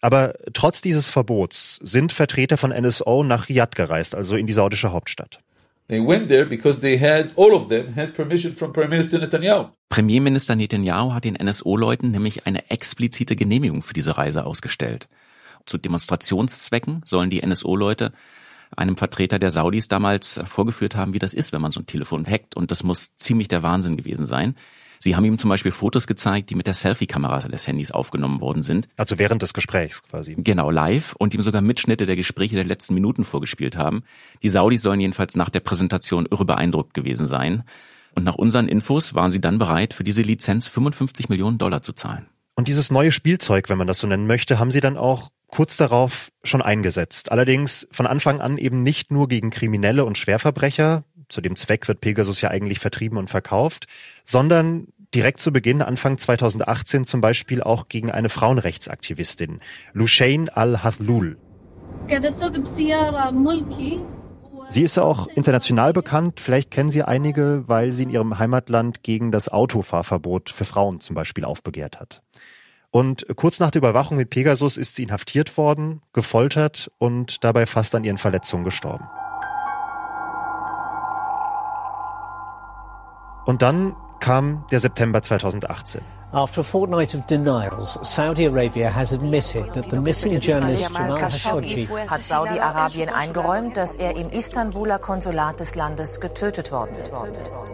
Aber 0.00 0.34
trotz 0.52 0.80
dieses 0.80 1.08
Verbots 1.08 1.80
sind 1.82 2.12
Vertreter 2.12 2.56
von 2.56 2.70
NSO 2.70 3.24
nach 3.24 3.48
Riyadh 3.48 3.74
gereist, 3.74 4.14
also 4.14 4.36
in 4.36 4.46
die 4.46 4.52
saudische 4.52 4.92
Hauptstadt. 4.92 5.40
They 5.88 6.00
went 6.00 6.28
there 6.28 6.46
because 6.46 6.80
they 6.80 6.96
had, 6.98 7.30
all 7.36 7.52
of 7.52 7.68
them 7.68 7.96
had 7.96 8.12
permission 8.14 8.54
from 8.54 8.72
Prime 8.72 8.90
Minister 8.90 9.18
Netanyahu. 9.18 9.70
Premierminister 9.88 10.54
Netanyahu 10.54 11.14
hat 11.14 11.24
den 11.24 11.34
NSO-Leuten 11.34 12.12
nämlich 12.12 12.46
eine 12.46 12.70
explizite 12.70 13.34
Genehmigung 13.34 13.82
für 13.82 13.94
diese 13.94 14.16
Reise 14.16 14.46
ausgestellt. 14.46 15.08
Zu 15.66 15.78
Demonstrationszwecken 15.78 17.02
sollen 17.04 17.30
die 17.30 17.44
NSO-Leute 17.44 18.12
einem 18.76 18.96
Vertreter 18.96 19.38
der 19.38 19.50
Saudis 19.50 19.88
damals 19.88 20.40
vorgeführt 20.44 20.96
haben, 20.96 21.12
wie 21.12 21.18
das 21.18 21.34
ist, 21.34 21.52
wenn 21.52 21.60
man 21.60 21.72
so 21.72 21.80
ein 21.80 21.86
Telefon 21.86 22.26
hackt. 22.26 22.56
Und 22.56 22.70
das 22.70 22.82
muss 22.82 23.14
ziemlich 23.16 23.48
der 23.48 23.62
Wahnsinn 23.62 23.96
gewesen 23.96 24.26
sein. 24.26 24.56
Sie 24.98 25.14
haben 25.14 25.24
ihm 25.24 25.38
zum 25.38 25.50
Beispiel 25.50 25.72
Fotos 25.72 26.06
gezeigt, 26.06 26.50
die 26.50 26.54
mit 26.54 26.66
der 26.66 26.74
Selfie-Kamera 26.74 27.40
des 27.48 27.66
Handys 27.66 27.90
aufgenommen 27.90 28.40
worden 28.40 28.62
sind. 28.62 28.88
Also 28.96 29.18
während 29.18 29.42
des 29.42 29.52
Gesprächs 29.52 30.02
quasi. 30.02 30.34
Genau, 30.38 30.70
live 30.70 31.14
und 31.18 31.34
ihm 31.34 31.42
sogar 31.42 31.60
Mitschnitte 31.60 32.06
der 32.06 32.16
Gespräche 32.16 32.56
der 32.56 32.64
letzten 32.64 32.94
Minuten 32.94 33.24
vorgespielt 33.24 33.76
haben. 33.76 34.04
Die 34.42 34.48
Saudis 34.48 34.82
sollen 34.82 35.00
jedenfalls 35.00 35.36
nach 35.36 35.50
der 35.50 35.60
Präsentation 35.60 36.26
irre 36.30 36.44
beeindruckt 36.44 36.94
gewesen 36.94 37.28
sein. 37.28 37.64
Und 38.14 38.24
nach 38.24 38.36
unseren 38.36 38.68
Infos 38.68 39.14
waren 39.14 39.30
sie 39.30 39.40
dann 39.40 39.58
bereit, 39.58 39.92
für 39.92 40.04
diese 40.04 40.22
Lizenz 40.22 40.66
55 40.68 41.28
Millionen 41.28 41.58
Dollar 41.58 41.82
zu 41.82 41.92
zahlen. 41.92 42.26
Und 42.56 42.68
dieses 42.68 42.90
neue 42.90 43.12
Spielzeug, 43.12 43.68
wenn 43.68 43.76
man 43.76 43.86
das 43.86 43.98
so 43.98 44.06
nennen 44.06 44.26
möchte, 44.26 44.58
haben 44.58 44.70
sie 44.70 44.80
dann 44.80 44.96
auch 44.96 45.28
kurz 45.46 45.76
darauf 45.76 46.32
schon 46.42 46.62
eingesetzt. 46.62 47.30
Allerdings 47.30 47.86
von 47.90 48.06
Anfang 48.06 48.40
an 48.40 48.56
eben 48.56 48.82
nicht 48.82 49.10
nur 49.10 49.28
gegen 49.28 49.50
Kriminelle 49.50 50.04
und 50.06 50.16
Schwerverbrecher, 50.16 51.04
zu 51.28 51.40
dem 51.42 51.56
Zweck 51.56 51.86
wird 51.86 52.00
Pegasus 52.00 52.40
ja 52.40 52.50
eigentlich 52.50 52.78
vertrieben 52.78 53.18
und 53.18 53.28
verkauft, 53.28 53.86
sondern 54.24 54.88
direkt 55.14 55.40
zu 55.40 55.52
Beginn, 55.52 55.82
Anfang 55.82 56.16
2018 56.16 57.04
zum 57.04 57.20
Beispiel 57.20 57.62
auch 57.62 57.88
gegen 57.88 58.10
eine 58.10 58.28
Frauenrechtsaktivistin, 58.30 59.60
Lushain 59.92 60.48
al-Hathlul. 60.48 61.36
Sie 64.68 64.82
ist 64.82 64.98
auch 64.98 65.28
international 65.28 65.92
bekannt. 65.92 66.40
Vielleicht 66.40 66.70
kennen 66.70 66.90
Sie 66.90 67.02
einige, 67.02 67.64
weil 67.66 67.92
sie 67.92 68.04
in 68.04 68.10
ihrem 68.10 68.38
Heimatland 68.38 69.02
gegen 69.02 69.30
das 69.30 69.48
Autofahrverbot 69.48 70.50
für 70.50 70.64
Frauen 70.64 71.00
zum 71.00 71.14
Beispiel 71.14 71.44
aufbegehrt 71.44 72.00
hat. 72.00 72.22
Und 72.90 73.26
kurz 73.36 73.60
nach 73.60 73.70
der 73.70 73.80
Überwachung 73.80 74.16
mit 74.16 74.30
Pegasus 74.30 74.76
ist 74.76 74.94
sie 74.94 75.04
inhaftiert 75.04 75.56
worden, 75.56 76.02
gefoltert 76.12 76.90
und 76.98 77.44
dabei 77.44 77.66
fast 77.66 77.94
an 77.94 78.04
ihren 78.04 78.18
Verletzungen 78.18 78.64
gestorben. 78.64 79.04
Und 83.44 83.62
dann 83.62 83.94
kam 84.20 84.64
der 84.70 84.80
September 84.80 85.22
2018. 85.22 86.00
After 86.32 86.60
a 86.60 86.64
fortnight 86.64 87.14
of 87.14 87.24
denials, 87.26 87.98
Saudi 88.02 88.46
Arabia 88.46 88.90
has 88.92 89.12
admitted 89.12 89.72
that 89.74 89.88
the 89.90 90.00
missing 90.00 90.38
journalist 90.40 90.92
Jamal 90.92 91.18
Khashoggi 91.18 91.86
hat 91.86 92.20
Saudi-Arabien 92.20 93.08
eingeräumt, 93.08 93.76
dass 93.76 93.96
er 93.96 94.16
im 94.16 94.30
Istanbuler 94.30 94.98
Konsulat 94.98 95.60
des 95.60 95.76
Landes 95.76 96.20
getötet 96.20 96.72
worden 96.72 96.96
ist. 97.06 97.72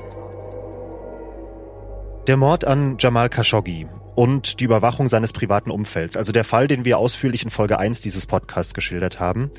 Der 2.26 2.36
Mord 2.36 2.66
an 2.66 2.96
Jamal 2.98 3.30
Khashoggi 3.30 3.88
und 4.14 4.60
die 4.60 4.64
Überwachung 4.64 5.08
seines 5.08 5.32
privaten 5.32 5.70
Umfelds, 5.70 6.16
also 6.16 6.32
der 6.32 6.44
Fall, 6.44 6.68
den 6.68 6.84
wir 6.84 6.98
ausführlich 6.98 7.44
in 7.44 7.50
Folge 7.50 7.78
1 7.78 8.00
dieses 8.00 8.26
Podcasts 8.26 8.74
geschildert 8.74 9.20
haben, 9.20 9.50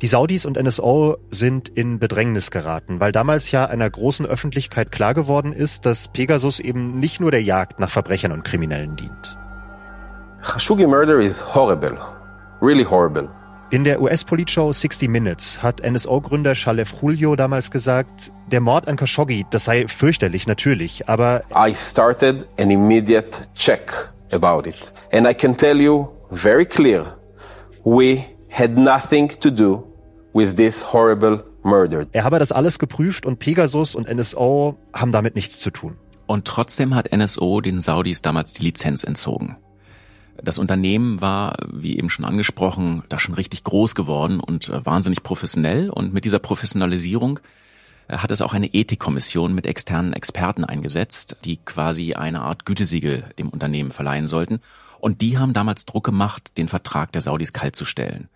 die 0.00 0.06
Saudis 0.06 0.46
und 0.46 0.62
NSO 0.62 1.16
sind 1.30 1.68
in 1.68 1.98
Bedrängnis 1.98 2.52
geraten, 2.52 3.00
weil 3.00 3.10
damals 3.10 3.50
ja 3.50 3.64
einer 3.64 3.90
großen 3.90 4.26
Öffentlichkeit 4.26 4.92
klar 4.92 5.12
geworden 5.12 5.52
ist, 5.52 5.86
dass 5.86 6.06
Pegasus 6.06 6.60
eben 6.60 7.00
nicht 7.00 7.20
nur 7.20 7.32
der 7.32 7.42
Jagd 7.42 7.80
nach 7.80 7.90
Verbrechern 7.90 8.30
und 8.30 8.44
Kriminellen 8.44 8.94
dient. 8.94 9.36
Khashoggi 10.42 10.86
murder 10.86 11.18
is 11.18 11.42
horrible. 11.54 11.98
Really 12.62 12.84
horrible. 12.84 13.28
In 13.70 13.84
der 13.84 14.00
US-Politshow 14.00 14.72
60 14.72 15.10
Minutes 15.10 15.62
hat 15.62 15.82
NSO-Gründer 15.82 16.54
Shalef 16.54 16.94
Julio 17.02 17.36
damals 17.36 17.70
gesagt, 17.70 18.32
der 18.50 18.62
Mord 18.62 18.88
an 18.88 18.96
Khashoggi, 18.96 19.44
das 19.50 19.66
sei 19.66 19.86
fürchterlich 19.86 20.46
natürlich, 20.46 21.06
aber 21.06 21.42
I 21.54 21.74
started 21.74 22.48
an 22.58 22.70
immediate 22.70 23.46
check 23.54 24.10
about 24.32 24.66
it. 24.66 24.94
And 25.12 25.28
I 25.28 25.34
can 25.34 25.54
tell 25.54 25.78
you 25.78 26.08
very 26.30 26.64
clear, 26.64 27.18
we 27.84 28.24
had 28.48 28.78
nothing 28.78 29.28
to 29.40 29.50
do 29.50 29.84
with 30.32 30.54
this 30.54 30.90
horrible 30.90 31.44
murder. 31.62 32.06
Er 32.12 32.24
habe 32.24 32.38
das 32.38 32.52
alles 32.52 32.78
geprüft 32.78 33.26
und 33.26 33.38
Pegasus 33.38 33.94
und 33.94 34.08
NSO 34.08 34.78
haben 34.94 35.12
damit 35.12 35.34
nichts 35.34 35.60
zu 35.60 35.70
tun. 35.70 35.98
Und 36.26 36.46
trotzdem 36.46 36.94
hat 36.94 37.12
NSO 37.14 37.60
den 37.60 37.82
Saudis 37.82 38.22
damals 38.22 38.54
die 38.54 38.62
Lizenz 38.62 39.04
entzogen. 39.04 39.58
Das 40.42 40.58
Unternehmen 40.58 41.20
war, 41.20 41.56
wie 41.66 41.96
eben 41.96 42.10
schon 42.10 42.24
angesprochen, 42.24 43.02
da 43.08 43.18
schon 43.18 43.34
richtig 43.34 43.64
groß 43.64 43.94
geworden 43.94 44.40
und 44.40 44.68
äh, 44.68 44.84
wahnsinnig 44.86 45.22
professionell. 45.22 45.90
Und 45.90 46.14
mit 46.14 46.24
dieser 46.24 46.38
Professionalisierung 46.38 47.40
äh, 48.06 48.18
hat 48.18 48.30
es 48.30 48.40
auch 48.40 48.54
eine 48.54 48.72
Ethikkommission 48.72 49.54
mit 49.54 49.66
externen 49.66 50.12
Experten 50.12 50.64
eingesetzt, 50.64 51.36
die 51.44 51.56
quasi 51.56 52.14
eine 52.14 52.42
Art 52.42 52.66
Gütesiegel 52.66 53.24
dem 53.38 53.48
Unternehmen 53.48 53.90
verleihen 53.90 54.28
sollten. 54.28 54.60
Und 55.00 55.20
die 55.22 55.38
haben 55.38 55.52
damals 55.52 55.84
Druck 55.84 56.04
gemacht, 56.04 56.52
den 56.56 56.68
Vertrag 56.68 57.12
der 57.12 57.22
Saudis 57.22 57.52
kaltzustellen. 57.52 58.28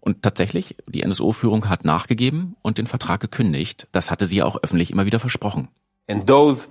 Und 0.00 0.22
tatsächlich, 0.22 0.76
die 0.86 1.06
NSO-Führung 1.06 1.68
hat 1.68 1.84
nachgegeben 1.84 2.56
und 2.62 2.78
den 2.78 2.86
Vertrag 2.86 3.20
gekündigt. 3.20 3.86
Das 3.92 4.10
hatte 4.10 4.26
sie 4.26 4.42
auch 4.42 4.56
öffentlich 4.62 4.90
immer 4.90 5.06
wieder 5.06 5.20
versprochen. 5.20 5.68
And 6.08 6.26
those 6.26 6.66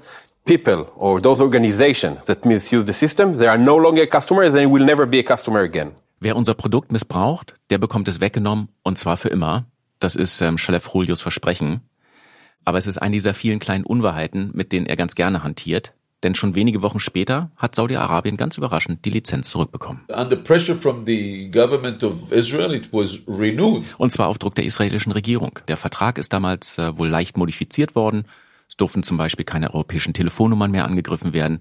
people 0.46 0.88
or 0.96 1.22
those 1.22 1.42
organizations 1.42 2.26
that 2.26 2.46
misuse 2.46 2.86
the 2.86 2.94
system, 2.94 3.34
they 3.34 3.48
are 3.48 3.58
no 3.58 3.78
longer 3.78 4.04
a 4.04 4.08
customer, 4.08 4.52
they 4.52 4.66
will 4.66 4.84
never 4.84 5.06
be 5.06 5.20
a 5.20 5.24
customer 5.24 5.62
again. 5.62 5.92
Wer 6.20 6.36
unser 6.36 6.54
Produkt 6.54 6.92
missbraucht, 6.92 7.56
der 7.70 7.80
bekommt 7.80 8.08
es 8.08 8.20
weggenommen 8.20 8.70
und 8.84 8.98
zwar 8.98 9.18
für 9.18 9.30
immer. 9.30 9.66
Das 10.00 10.16
ist 10.16 10.42
ähm, 10.42 10.58
Schalef 10.58 10.90
Julius 10.94 11.22
Versprechen. 11.22 11.82
Aber 12.64 12.78
es 12.78 12.86
ist 12.86 13.00
eine 13.00 13.14
dieser 13.14 13.34
vielen 13.34 13.60
kleinen 13.60 13.84
Unwahrheiten, 13.84 14.52
mit 14.54 14.72
denen 14.72 14.86
er 14.86 14.96
ganz 14.96 15.16
gerne 15.16 15.44
hantiert. 15.44 15.94
Denn 16.24 16.36
schon 16.36 16.54
wenige 16.54 16.84
Wochen 16.84 17.00
später 17.00 17.50
hat 17.58 17.74
Saudi-Arabien 17.74 18.38
ganz 18.38 18.58
überraschend 18.58 19.06
die 19.06 19.10
Lizenz 19.10 19.50
zurückbekommen. 19.50 20.02
Under 20.10 20.36
pressure 20.36 20.76
from 20.76 21.06
the 21.08 21.50
government 21.50 22.04
of 22.04 22.32
Israel, 22.32 22.76
it 22.76 22.94
was 22.94 23.20
renewed. 23.28 23.84
Und 23.98 24.12
zwar 24.12 24.28
auf 24.28 24.38
Druck 24.38 24.54
der 24.54 24.66
israelischen 24.66 25.12
Regierung. 25.12 25.58
Der 25.68 25.78
Vertrag 25.78 26.20
ist 26.20 26.34
damals 26.34 26.78
äh, 26.78 26.96
wohl 26.98 27.08
leicht 27.08 27.38
modifiziert 27.38 27.96
worden. 27.96 28.26
Es 28.72 28.78
durften 28.78 29.04
zum 29.04 29.18
Beispiel 29.18 29.44
keine 29.44 29.74
europäischen 29.74 30.14
Telefonnummern 30.14 30.72
mehr 30.72 30.86
angegriffen 30.86 31.34
werden. 31.34 31.60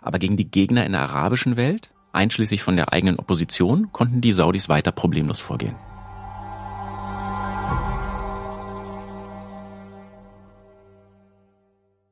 Aber 0.00 0.18
gegen 0.18 0.38
die 0.38 0.50
Gegner 0.50 0.86
in 0.86 0.92
der 0.92 1.02
arabischen 1.02 1.56
Welt, 1.56 1.90
einschließlich 2.12 2.62
von 2.62 2.76
der 2.76 2.94
eigenen 2.94 3.18
Opposition, 3.18 3.92
konnten 3.92 4.22
die 4.22 4.32
Saudis 4.32 4.70
weiter 4.70 4.90
problemlos 4.90 5.38
vorgehen. 5.38 5.76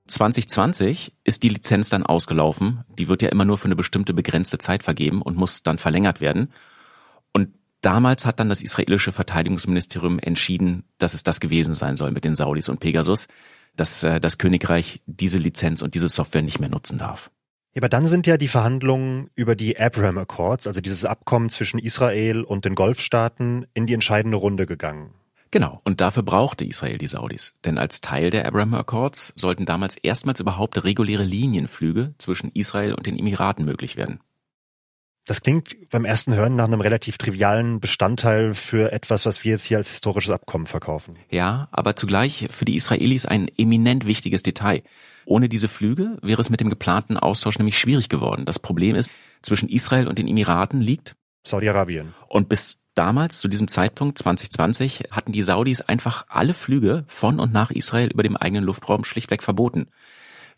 2020 0.08 1.14
ist 1.24 1.42
die 1.42 1.48
Lizenz 1.48 1.88
dann 1.88 2.04
ausgelaufen. 2.04 2.84
Die 2.98 3.08
wird 3.08 3.22
ja 3.22 3.30
immer 3.30 3.46
nur 3.46 3.56
für 3.56 3.64
eine 3.64 3.76
bestimmte 3.76 4.12
begrenzte 4.12 4.58
Zeit 4.58 4.82
vergeben 4.82 5.22
und 5.22 5.38
muss 5.38 5.62
dann 5.62 5.78
verlängert 5.78 6.20
werden. 6.20 6.52
Und 7.32 7.48
damals 7.80 8.26
hat 8.26 8.40
dann 8.40 8.50
das 8.50 8.60
israelische 8.60 9.10
Verteidigungsministerium 9.10 10.18
entschieden, 10.18 10.84
dass 10.98 11.14
es 11.14 11.22
das 11.22 11.40
gewesen 11.40 11.72
sein 11.72 11.96
soll 11.96 12.10
mit 12.10 12.26
den 12.26 12.36
Saudis 12.36 12.68
und 12.68 12.78
Pegasus, 12.78 13.26
dass 13.76 14.02
äh, 14.02 14.20
das 14.20 14.38
Königreich 14.38 15.00
diese 15.06 15.38
Lizenz 15.38 15.82
und 15.82 15.94
diese 15.94 16.08
Software 16.08 16.42
nicht 16.42 16.60
mehr 16.60 16.68
nutzen 16.68 16.98
darf. 16.98 17.30
Ja, 17.74 17.80
aber 17.80 17.88
dann 17.88 18.06
sind 18.06 18.26
ja 18.26 18.36
die 18.36 18.48
Verhandlungen 18.48 19.30
über 19.34 19.56
die 19.56 19.78
Abraham 19.78 20.18
Accords, 20.18 20.66
also 20.66 20.80
dieses 20.80 21.04
Abkommen 21.04 21.48
zwischen 21.48 21.80
Israel 21.80 22.42
und 22.42 22.64
den 22.64 22.76
Golfstaaten, 22.76 23.66
in 23.74 23.86
die 23.86 23.94
entscheidende 23.94 24.36
Runde 24.36 24.66
gegangen. 24.66 25.10
Genau, 25.50 25.80
und 25.84 26.00
dafür 26.00 26.24
brauchte 26.24 26.64
Israel 26.64 26.98
die 26.98 27.06
Saudis. 27.06 27.54
Denn 27.64 27.78
als 27.78 28.00
Teil 28.00 28.30
der 28.30 28.46
Abraham 28.46 28.74
Accords 28.74 29.32
sollten 29.36 29.66
damals 29.66 29.96
erstmals 29.96 30.40
überhaupt 30.40 30.82
reguläre 30.82 31.22
Linienflüge 31.22 32.14
zwischen 32.18 32.50
Israel 32.54 32.94
und 32.94 33.06
den 33.06 33.16
Emiraten 33.16 33.64
möglich 33.64 33.96
werden. 33.96 34.18
Das 35.26 35.40
klingt 35.40 35.88
beim 35.90 36.04
ersten 36.04 36.34
Hören 36.34 36.54
nach 36.54 36.66
einem 36.66 36.82
relativ 36.82 37.16
trivialen 37.16 37.80
Bestandteil 37.80 38.54
für 38.54 38.92
etwas, 38.92 39.24
was 39.24 39.42
wir 39.42 39.52
jetzt 39.52 39.64
hier 39.64 39.78
als 39.78 39.88
historisches 39.88 40.30
Abkommen 40.30 40.66
verkaufen. 40.66 41.16
Ja, 41.30 41.68
aber 41.72 41.96
zugleich 41.96 42.48
für 42.50 42.66
die 42.66 42.76
Israelis 42.76 43.24
ein 43.24 43.48
eminent 43.56 44.06
wichtiges 44.06 44.42
Detail. 44.42 44.82
Ohne 45.24 45.48
diese 45.48 45.68
Flüge 45.68 46.18
wäre 46.20 46.42
es 46.42 46.50
mit 46.50 46.60
dem 46.60 46.68
geplanten 46.68 47.16
Austausch 47.16 47.58
nämlich 47.58 47.78
schwierig 47.78 48.10
geworden. 48.10 48.44
Das 48.44 48.58
Problem 48.58 48.96
ist, 48.96 49.10
zwischen 49.40 49.70
Israel 49.70 50.08
und 50.08 50.18
den 50.18 50.28
Emiraten 50.28 50.80
liegt 50.80 51.16
Saudi-Arabien. 51.44 52.14
Und 52.28 52.48
bis 52.50 52.78
Damals, 52.94 53.40
zu 53.40 53.48
diesem 53.48 53.66
Zeitpunkt 53.66 54.18
2020, 54.18 55.08
hatten 55.10 55.32
die 55.32 55.42
Saudis 55.42 55.80
einfach 55.80 56.26
alle 56.28 56.54
Flüge 56.54 57.04
von 57.08 57.40
und 57.40 57.52
nach 57.52 57.72
Israel 57.72 58.08
über 58.08 58.22
dem 58.22 58.36
eigenen 58.36 58.62
Luftraum 58.62 59.02
schlichtweg 59.02 59.42
verboten. 59.42 59.88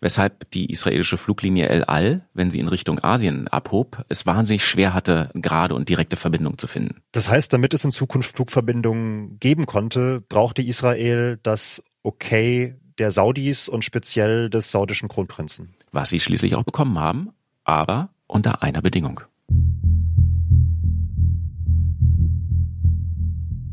Weshalb 0.00 0.50
die 0.50 0.70
israelische 0.70 1.16
Fluglinie 1.16 1.68
El 1.68 1.84
Al, 1.84 2.26
wenn 2.34 2.50
sie 2.50 2.60
in 2.60 2.68
Richtung 2.68 3.02
Asien 3.02 3.48
abhob, 3.48 4.04
es 4.08 4.26
wahnsinnig 4.26 4.64
schwer 4.64 4.92
hatte, 4.92 5.30
gerade 5.34 5.74
und 5.74 5.88
direkte 5.88 6.16
Verbindungen 6.16 6.58
zu 6.58 6.66
finden. 6.66 7.02
Das 7.12 7.30
heißt, 7.30 7.52
damit 7.52 7.72
es 7.72 7.84
in 7.84 7.92
Zukunft 7.92 8.36
Flugverbindungen 8.36 9.38
geben 9.38 9.66
konnte, 9.66 10.22
brauchte 10.28 10.62
Israel 10.62 11.38
das 11.42 11.82
Okay 12.02 12.76
der 12.98 13.10
Saudis 13.10 13.68
und 13.68 13.84
speziell 13.84 14.48
des 14.48 14.70
saudischen 14.70 15.08
Kronprinzen. 15.08 15.74
Was 15.92 16.10
sie 16.10 16.20
schließlich 16.20 16.54
auch 16.54 16.64
bekommen 16.64 16.98
haben, 16.98 17.30
aber 17.64 18.10
unter 18.26 18.62
einer 18.62 18.82
Bedingung. 18.82 19.20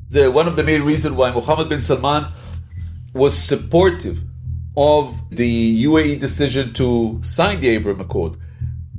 The, 0.09 0.27
one 0.27 0.47
of 0.47 0.55
the 0.55 0.63
main 0.63 0.83
reasons 0.83 1.17
why 1.17 1.31
Mohammed 1.31 1.69
bin 1.69 1.81
Salman 1.81 2.27
was 3.13 3.47
supportive 3.47 4.21
of 4.75 5.13
the 5.29 5.85
UAE 5.85 6.19
decision 6.19 6.73
to 6.73 7.19
sign 7.21 7.59
the 7.61 7.69
Abraham 7.69 8.01
Accord 8.01 8.37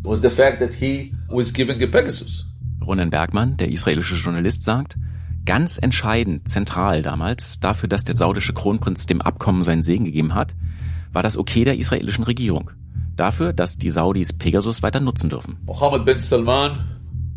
was 0.02 0.21
the 0.21 0.31
fact 0.31 0.61
that 0.61 0.75
he 0.75 1.12
was 1.28 1.52
given 1.52 1.83
a 1.83 1.87
Pegasus. 1.87 2.45
Ronen 2.81 3.11
Bergmann, 3.11 3.57
der 3.57 3.71
israelische 3.71 4.16
Journalist, 4.16 4.62
sagt, 4.62 4.97
ganz 5.47 5.78
entscheidend, 5.78 6.49
zentral 6.49 7.02
damals, 7.02 7.61
dafür, 7.61 7.88
dass 7.88 8.04
der 8.04 8.16
saudische 8.16 8.52
Kronprinz 8.52 9.07
dem 9.07 9.21
Abkommen 9.23 9.62
seinen 9.62 9.83
Segen 9.83 10.04
gegeben 10.04 10.35
hat, 10.35 10.54
war 11.12 11.23
das 11.23 11.37
Okay 11.37 11.64
der 11.64 11.78
israelischen 11.78 12.25
Regierung. 12.25 12.71
Dafür, 13.16 13.52
dass 13.52 13.78
die 13.78 13.90
Saudis 13.90 14.33
Pegasus 14.33 14.83
weiter 14.83 15.00
nutzen 15.00 15.31
dürfen. 15.31 15.59
Mohammed 15.66 16.04
bin 16.04 16.19
Salman 16.19 16.78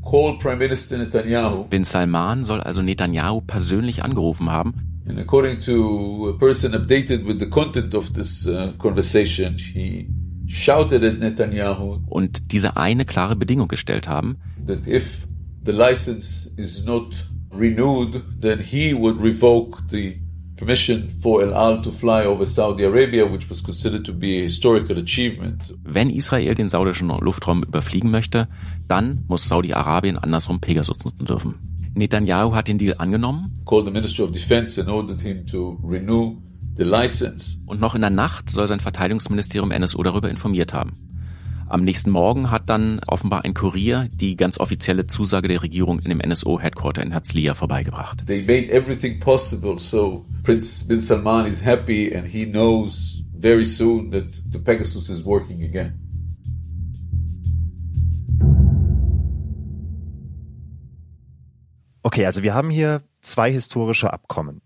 called 0.03 0.39
Prime 0.39 0.57
Minister 0.57 0.97
Netanyahu. 0.97 1.65
Bin 1.65 1.83
Salman 1.83 2.43
soll 2.43 2.61
also 2.61 2.81
Netanyahu 2.81 3.41
persönlich 3.41 4.03
angerufen 4.03 4.49
haben. 4.49 4.86
And 5.07 5.19
according 5.19 5.61
to 5.61 6.29
a 6.29 6.37
person 6.37 6.73
updated 6.73 7.25
with 7.25 7.39
the 7.39 7.45
content 7.45 7.93
of 7.93 8.13
this 8.13 8.45
uh, 8.45 8.73
conversation, 8.77 9.55
he 9.57 10.07
shouted 10.47 11.03
at 11.03 11.19
Netanyahu. 11.19 12.01
Und 12.07 12.51
diese 12.51 12.77
eine 12.77 13.05
klare 13.05 13.35
Bedingung 13.35 13.67
gestellt 13.67 14.07
haben. 14.07 14.37
That 14.65 14.85
if 14.85 15.27
the 15.63 15.71
license 15.71 16.51
is 16.57 16.85
not 16.85 17.15
renewed, 17.51 18.23
then 18.41 18.59
he 18.59 18.93
would 18.93 19.21
revoke 19.21 19.81
the 19.89 20.19
permission 20.57 21.07
for 21.21 21.41
El 21.41 21.53
Al 21.53 21.81
to 21.83 21.91
fly 21.91 22.25
over 22.25 22.45
Saudi 22.45 22.83
Arabia, 22.83 23.25
which 23.25 23.49
was 23.49 23.63
considered 23.63 24.05
to 24.05 24.13
be 24.13 24.39
a 24.39 24.43
historical 24.43 24.97
achievement. 24.97 25.73
Wenn 25.83 26.09
Israel 26.09 26.55
den 26.55 26.67
saudischen 26.67 27.07
Luftraum 27.07 27.63
überfliegen 27.63 28.11
möchte, 28.11 28.47
dann 28.87 29.23
muss 29.27 29.47
Saudi-Arabien 29.47 30.17
andersrum 30.17 30.59
Pegasus 30.59 31.03
nutzen 31.05 31.25
dürfen. 31.25 31.66
Netanyahu 31.97 32.53
hat 32.55 32.67
den 32.67 32.77
Deal 32.77 32.95
angenommen. 32.97 33.61
Called 33.65 33.85
the 33.85 33.91
Minister 33.91 34.23
of 34.23 34.31
Defense 34.31 34.79
and 34.79 34.89
ordered 34.89 35.21
him 35.21 35.45
to 35.47 35.79
renew 35.83 36.37
the 36.77 36.83
license. 36.83 37.57
Und 37.65 37.81
noch 37.81 37.95
in 37.95 38.01
der 38.01 38.09
Nacht 38.09 38.49
soll 38.49 38.67
sein 38.67 38.79
Verteidigungsministerium 38.79 39.69
NSO 39.69 40.01
darüber 40.03 40.29
informiert 40.29 40.73
haben. 40.73 40.93
Am 41.69 41.83
nächsten 41.83 42.11
Morgen 42.11 42.49
hat 42.49 42.69
dann 42.69 43.01
offenbar 43.07 43.43
ein 43.43 43.53
Kurier 43.53 44.07
die 44.13 44.37
ganz 44.37 44.57
offizielle 44.57 45.07
Zusage 45.07 45.49
der 45.49 45.61
Regierung 45.61 45.99
in 45.99 46.09
dem 46.09 46.19
NSO-Headquarter 46.19 47.03
in 47.03 47.11
Herzliya 47.11 47.55
vorbeigebracht. 47.55 48.25
They 48.25 48.41
made 48.41 48.71
everything 48.71 49.19
possible 49.19 49.77
so 49.77 50.25
Prince 50.43 50.87
bin 50.87 51.01
Salman 51.01 51.45
is 51.45 51.65
happy 51.65 52.15
and 52.15 52.25
he 52.25 52.45
knows 52.45 53.21
very 53.37 53.65
soon 53.65 54.11
that 54.11 54.27
the 54.51 54.59
Pegasus 54.59 55.09
is 55.09 55.25
working 55.25 55.63
again. 55.63 56.06
Okay, 62.07 62.25
also 62.25 62.41
wir 62.41 62.53
haben 62.53 62.69
hier 62.69 63.01
zwei 63.19 63.51
historische 63.51 64.13
Abkommen. 64.13 64.61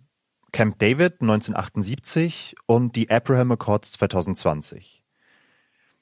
Camp 0.52 0.78
David 0.78 1.22
1978 1.22 2.54
und 2.68 2.96
die 2.96 3.10
Abraham 3.10 3.54
Accords 3.54 3.94
2020. 3.94 5.02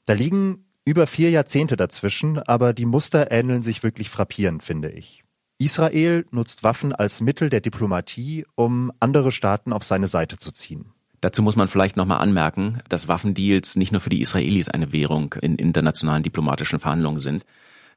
Da 0.03 0.11
liegen 0.11 0.65
über 0.83 1.07
vier 1.07 1.29
Jahrzehnte 1.29 1.77
dazwischen, 1.77 2.39
aber 2.39 2.73
die 2.73 2.83
Muster 2.83 3.31
ähneln 3.31 3.61
sich 3.61 3.83
wirklich 3.83 4.09
frappierend, 4.09 4.63
finde 4.63 4.89
ich. 4.89 5.23
Israel 5.59 6.25
nutzt 6.31 6.63
Waffen 6.63 6.91
als 6.93 7.21
Mittel 7.21 7.49
der 7.49 7.61
Diplomatie, 7.61 8.45
um 8.55 8.91
andere 8.99 9.31
Staaten 9.31 9.71
auf 9.71 9.85
seine 9.85 10.07
Seite 10.07 10.35
zu 10.39 10.51
ziehen. 10.51 10.91
Dazu 11.21 11.41
muss 11.41 11.55
man 11.55 11.69
vielleicht 11.69 11.95
nochmal 11.95 12.19
anmerken, 12.19 12.79
dass 12.89 13.07
Waffendeals 13.07 13.77
nicht 13.77 13.93
nur 13.93 14.01
für 14.01 14.09
die 14.09 14.19
Israelis 14.19 14.67
eine 14.67 14.91
Währung 14.91 15.35
in 15.41 15.55
internationalen 15.55 16.23
diplomatischen 16.23 16.81
Verhandlungen 16.81 17.21
sind. 17.21 17.45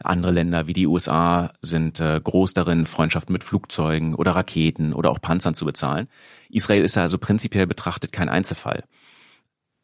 Andere 0.03 0.33
Länder 0.33 0.67
wie 0.67 0.73
die 0.73 0.87
USA 0.87 1.53
sind 1.61 2.01
äh, 2.01 2.21
groß 2.23 2.55
darin, 2.55 2.87
Freundschaften 2.87 3.33
mit 3.33 3.45
Flugzeugen 3.45 4.15
oder 4.15 4.33
Raketen 4.33 4.93
oder 4.93 5.11
auch 5.11 5.21
Panzern 5.21 5.55
zu 5.55 5.65
bezahlen. 5.65 6.09
Israel 6.51 6.83
ist 6.83 6.99
also 6.99 7.19
prinzipiell 7.19 7.67
betrachtet 7.67 8.13
kein 8.13 8.29
Einzelfall. 8.29 8.85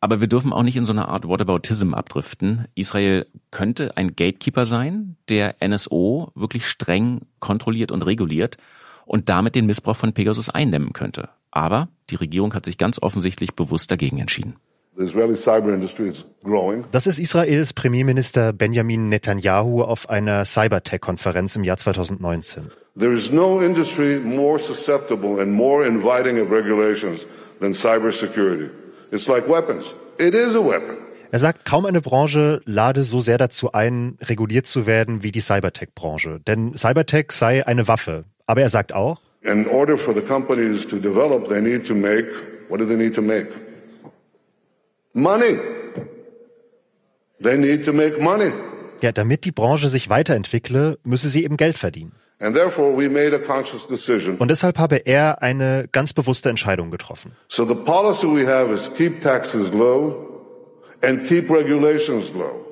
Aber 0.00 0.20
wir 0.20 0.28
dürfen 0.28 0.52
auch 0.52 0.62
nicht 0.62 0.76
in 0.76 0.85
so 0.85 0.92
eine 0.92 1.09
Art 1.09 1.26
Whataboutism 1.26 1.92
abdriften. 1.92 2.66
Israel 2.74 3.26
könnte 3.50 3.96
ein 3.96 4.14
Gatekeeper 4.14 4.64
sein, 4.64 5.16
der 5.28 5.57
NSO 5.66 6.31
wirklich 6.35 6.66
streng 6.68 7.22
kontrolliert 7.40 7.90
und 7.90 8.02
reguliert 8.02 8.59
und 9.07 9.28
damit 9.28 9.54
den 9.54 9.66
Missbrauch 9.66 9.96
von 9.96 10.12
Pegasus 10.12 10.50
eindämmen 10.50 10.92
könnte. 10.92 11.31
Aber 11.50 11.88
die 12.11 12.16
Regierung 12.16 12.54
hat 12.54 12.64
sich 12.64 12.78
ganz 12.78 13.00
offensichtlich 13.02 13.57
bewusst 13.57 13.90
dagegen 13.90 14.18
entschieden. 14.18 14.57
Das 16.90 17.06
ist 17.06 17.18
Israels 17.20 17.72
Premierminister 17.72 18.52
Benjamin 18.52 19.08
Netanyahu 19.08 19.82
auf 19.82 20.11
einer 20.11 20.44
Cybertech-Konferenz 20.44 21.54
im 21.54 21.62
Jahr 21.62 21.76
2019. 21.76 22.72
There 22.98 23.12
is 23.12 23.30
no 23.30 23.61
industry 23.61 24.18
more 24.18 24.58
susceptible 24.58 25.40
and 25.40 25.52
more 25.52 25.87
inviting 25.87 26.40
of 26.40 26.50
regulations 26.50 27.28
than 27.61 27.72
cybersecurity. 27.72 28.70
It's 29.12 29.28
like 29.28 29.48
weapons. 29.48 29.84
It 30.18 30.34
is 30.34 30.56
a 30.56 30.61
weapon. 30.61 30.96
Er 31.30 31.38
sagt, 31.38 31.64
kaum 31.64 31.87
eine 31.87 32.00
Branche 32.00 32.61
lade 32.64 33.04
so 33.04 33.20
sehr 33.20 33.38
dazu 33.38 33.70
ein, 33.70 34.18
reguliert 34.20 34.66
zu 34.66 34.87
werden 34.87 35.22
wie 35.22 35.30
die 35.30 35.40
Cybertech-Branche. 35.40 36.40
Denn 36.44 36.76
Cybertech 36.76 37.30
sei 37.30 37.64
eine 37.64 37.87
Waffe. 37.87 38.24
Aber 38.46 38.62
er 38.62 38.68
sagt 38.68 38.92
auch, 38.92 39.20
In 39.42 39.68
order 39.68 39.96
for 39.96 40.12
the 40.12 40.22
companies 40.22 40.84
to 40.88 40.96
develop, 40.96 41.48
they 41.48 41.62
need 41.62 41.87
to 41.87 41.94
make, 41.94 42.26
what 42.68 42.80
do 42.80 42.84
they 42.84 42.96
need 42.96 43.14
to 43.14 43.22
make? 43.22 43.46
Money. 45.12 45.59
They 47.42 47.57
need 47.57 47.85
to 47.85 47.92
make 47.92 48.21
money. 48.21 48.53
Ja, 49.01 49.12
damit 49.12 49.44
die 49.44 49.53
Branche 49.53 49.88
sich 49.88 50.11
weiterentwickle, 50.11 50.99
müsse 51.05 51.29
sie 51.29 51.44
eben 51.44 51.57
Geld 51.57 51.79
verdienen. 51.79 52.12
And 52.40 52.55
therefore 52.55 52.97
we 52.97 53.09
made 53.09 53.35
a 53.35 53.38
conscious 53.38 53.87
decision. 53.87 54.37
Und 54.37 54.49
deshalb 54.49 54.79
habe 54.79 54.97
er 55.07 55.42
eine 55.42 55.88
ganz 55.90 56.12
bewusste 56.12 56.51
Entscheidung 56.51 56.90
getroffen. 56.90 57.33
So 57.49 57.64
the 57.64 57.75
policy 57.75 58.27
we 58.27 58.47
have 58.47 58.73
is 58.73 58.88
keep 58.97 59.21
taxes 59.21 59.73
low 59.73 60.44
and 61.03 61.27
keep 61.27 61.51
regulations 61.51 62.33
low. 62.35 62.64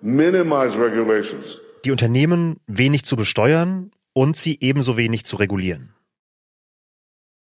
Minimize 0.00 0.76
regulations. 0.76 1.58
Die 1.84 1.92
Unternehmen 1.92 2.58
wenig 2.66 3.04
zu 3.04 3.14
besteuern 3.16 3.92
und 4.12 4.36
sie 4.36 4.58
ebenso 4.60 4.96
wenig 4.96 5.24
zu 5.24 5.36
regulieren. 5.36 5.94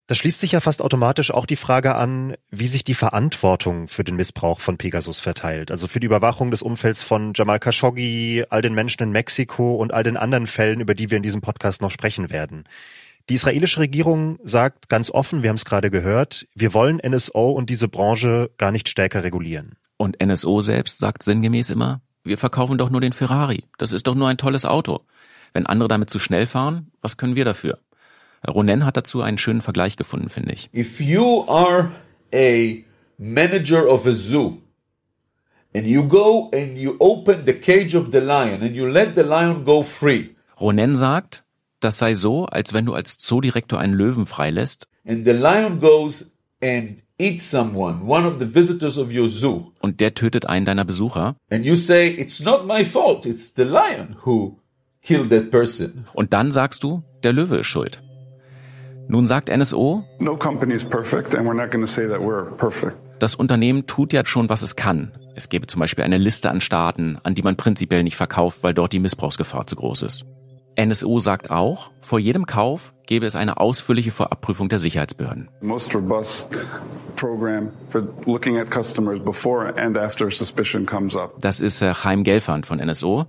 Da 0.10 0.16
schließt 0.16 0.40
sich 0.40 0.54
ja 0.54 0.60
fast 0.60 0.82
automatisch 0.82 1.30
auch 1.30 1.46
die 1.46 1.56
Frage 1.56 1.94
an, 1.94 2.34
wie 2.50 2.68
sich 2.68 2.84
die 2.84 2.96
Verantwortung 2.96 3.88
für 3.88 4.04
den 4.04 4.16
Missbrauch 4.16 4.60
von 4.60 4.76
Pegasus 4.76 5.20
verteilt. 5.20 5.70
Also 5.70 5.88
für 5.88 6.00
die 6.00 6.08
Überwachung 6.08 6.50
des 6.50 6.64
Umfelds 6.64 7.04
von 7.04 7.34
Jamal 7.36 7.60
Khashoggi, 7.60 8.44
all 8.50 8.64
den 8.64 8.74
Menschen 8.74 9.04
in 9.04 9.12
Mexiko 9.12 9.76
und 9.76 9.94
all 9.94 10.02
den 10.02 10.18
anderen 10.18 10.48
Fällen, 10.48 10.80
über 10.80 10.96
die 10.96 11.12
wir 11.12 11.18
in 11.18 11.22
diesem 11.22 11.42
Podcast 11.42 11.84
noch 11.84 11.92
sprechen 11.92 12.32
werden. 12.32 12.64
Die 13.30 13.36
israelische 13.36 13.82
Regierung 13.82 14.40
sagt 14.44 14.90
ganz 14.90 15.12
offen, 15.12 15.44
wir 15.44 15.50
haben 15.50 15.58
es 15.58 15.66
gerade 15.66 15.92
gehört, 15.92 16.48
wir 16.56 16.74
wollen 16.74 17.00
NSO 17.08 17.52
und 17.52 17.70
diese 17.70 17.88
Branche 17.88 18.50
gar 18.58 18.72
nicht 18.72 18.90
stärker 18.90 19.24
regulieren. 19.24 19.76
Und 19.98 20.18
NSO 20.20 20.62
selbst 20.62 20.98
sagt 20.98 21.22
sinngemäß 21.22 21.70
immer, 21.70 22.02
wir 22.24 22.40
verkaufen 22.40 22.80
doch 22.80 22.90
nur 22.90 23.02
den 23.02 23.14
Ferrari. 23.14 23.66
Das 23.78 23.92
ist 23.92 24.08
doch 24.08 24.16
nur 24.16 24.28
ein 24.28 24.38
tolles 24.38 24.66
Auto. 24.66 25.02
Wenn 25.54 25.68
andere 25.68 25.88
damit 25.88 26.10
zu 26.10 26.18
schnell 26.18 26.48
fahren, 26.48 26.90
was 27.00 27.18
können 27.18 27.36
wir 27.36 27.46
dafür? 27.46 27.78
Ronen 28.48 28.86
hat 28.86 28.98
dazu 28.98 29.22
einen 29.22 29.38
schönen 29.38 29.62
Vergleich 29.62 29.98
gefunden, 29.98 30.30
finde 30.30 30.54
ich. 30.54 30.70
If 30.74 31.00
you 31.00 31.44
are 31.48 31.92
a 32.34 32.84
manager 33.18 33.88
of 33.88 34.06
a 34.06 34.12
zoo 34.12 34.62
and 35.74 35.86
you 35.86 36.08
go 36.08 36.50
and 36.54 36.78
you 36.78 36.96
open 37.00 37.46
the 37.46 37.54
cage 37.54 37.96
of 37.96 38.12
the 38.12 38.20
lion 38.20 38.62
and 38.62 38.76
you 38.76 38.86
let 38.86 39.16
the 39.16 39.24
lion 39.24 39.64
go 39.64 39.84
free. 39.84 40.36
Ronen 40.60 40.96
sagt, 40.96 41.44
das 41.80 41.98
sei 41.98 42.16
so, 42.16 42.46
als 42.46 42.74
wenn 42.74 42.86
du 42.86 42.94
als 42.94 43.18
Zoodirektor 43.18 43.80
einen 43.80 43.94
Löwen 43.94 44.26
freilässt. 44.26 44.88
And 45.06 45.26
the 45.26 45.32
lion 45.32 45.80
goes 45.80 46.32
and 46.62 47.04
eats 47.18 47.50
someone, 47.50 48.06
one 48.06 48.28
of 48.28 48.40
the 48.40 48.54
visitors 48.54 48.98
of 48.98 49.14
your 49.14 49.30
zoo. 49.30 49.72
Und 49.80 50.00
der 50.00 50.14
tötet 50.14 50.46
einen 50.46 50.66
deiner 50.66 50.86
Besucher. 50.86 51.36
And 51.50 51.66
you 51.66 51.76
say, 51.76 52.10
it's 52.10 52.42
not 52.42 52.66
my 52.66 52.84
fault, 52.84 53.26
it's 53.26 53.54
the 53.56 53.64
lion 53.64 54.18
who 54.26 54.58
killed 55.02 55.30
that 55.30 55.52
person. 55.52 56.06
Und 56.14 56.34
dann 56.34 56.52
sagst 56.52 56.84
du, 56.84 57.04
der 57.24 57.34
Löwe 57.34 57.60
ist 57.60 57.68
schuld. 57.68 58.02
Nun 59.12 59.26
sagt 59.26 59.50
NSO. 59.50 60.04
Das 63.20 63.36
Unternehmen 63.36 63.88
tut 63.88 64.14
ja 64.14 64.24
schon, 64.24 64.50
was 64.50 64.62
es 64.62 64.76
kann. 64.76 65.12
Es 65.36 65.50
gäbe 65.50 65.66
zum 65.66 65.80
Beispiel 65.80 66.04
eine 66.04 66.20
Liste 66.20 66.52
an 66.52 66.62
Staaten, 66.62 67.18
an 67.24 67.34
die 67.34 67.42
man 67.42 67.56
prinzipiell 67.56 68.04
nicht 68.04 68.18
verkauft, 68.18 68.60
weil 68.62 68.76
dort 68.76 68.94
die 68.94 69.00
Missbrauchsgefahr 69.00 69.66
zu 69.66 69.76
groß 69.78 70.04
ist. 70.04 70.26
NSO 70.80 71.18
sagt 71.18 71.50
auch, 71.50 71.90
vor 72.02 72.20
jedem 72.20 72.46
Kauf 72.46 72.94
gäbe 73.08 73.26
es 73.26 73.36
eine 73.36 73.58
ausführliche 73.58 74.12
Vorabprüfung 74.12 74.70
der 74.70 74.78
Sicherheitsbehörden. 74.78 75.50
Most 75.62 75.96
robust 75.96 76.50
program 77.16 77.72
for 77.88 78.08
looking 78.28 78.60
at 78.60 78.70
customers 78.70 79.20
before 79.20 79.76
and 79.76 79.98
after 79.98 80.30
suspicion 80.30 80.86
comes 80.86 81.16
up. 81.16 81.34
Das 81.42 81.62
ist 81.62 81.82
äh, 81.82 81.96
Chaim 81.96 82.24
Gelfand 82.24 82.68
von 82.68 82.78
NSO, 82.78 83.26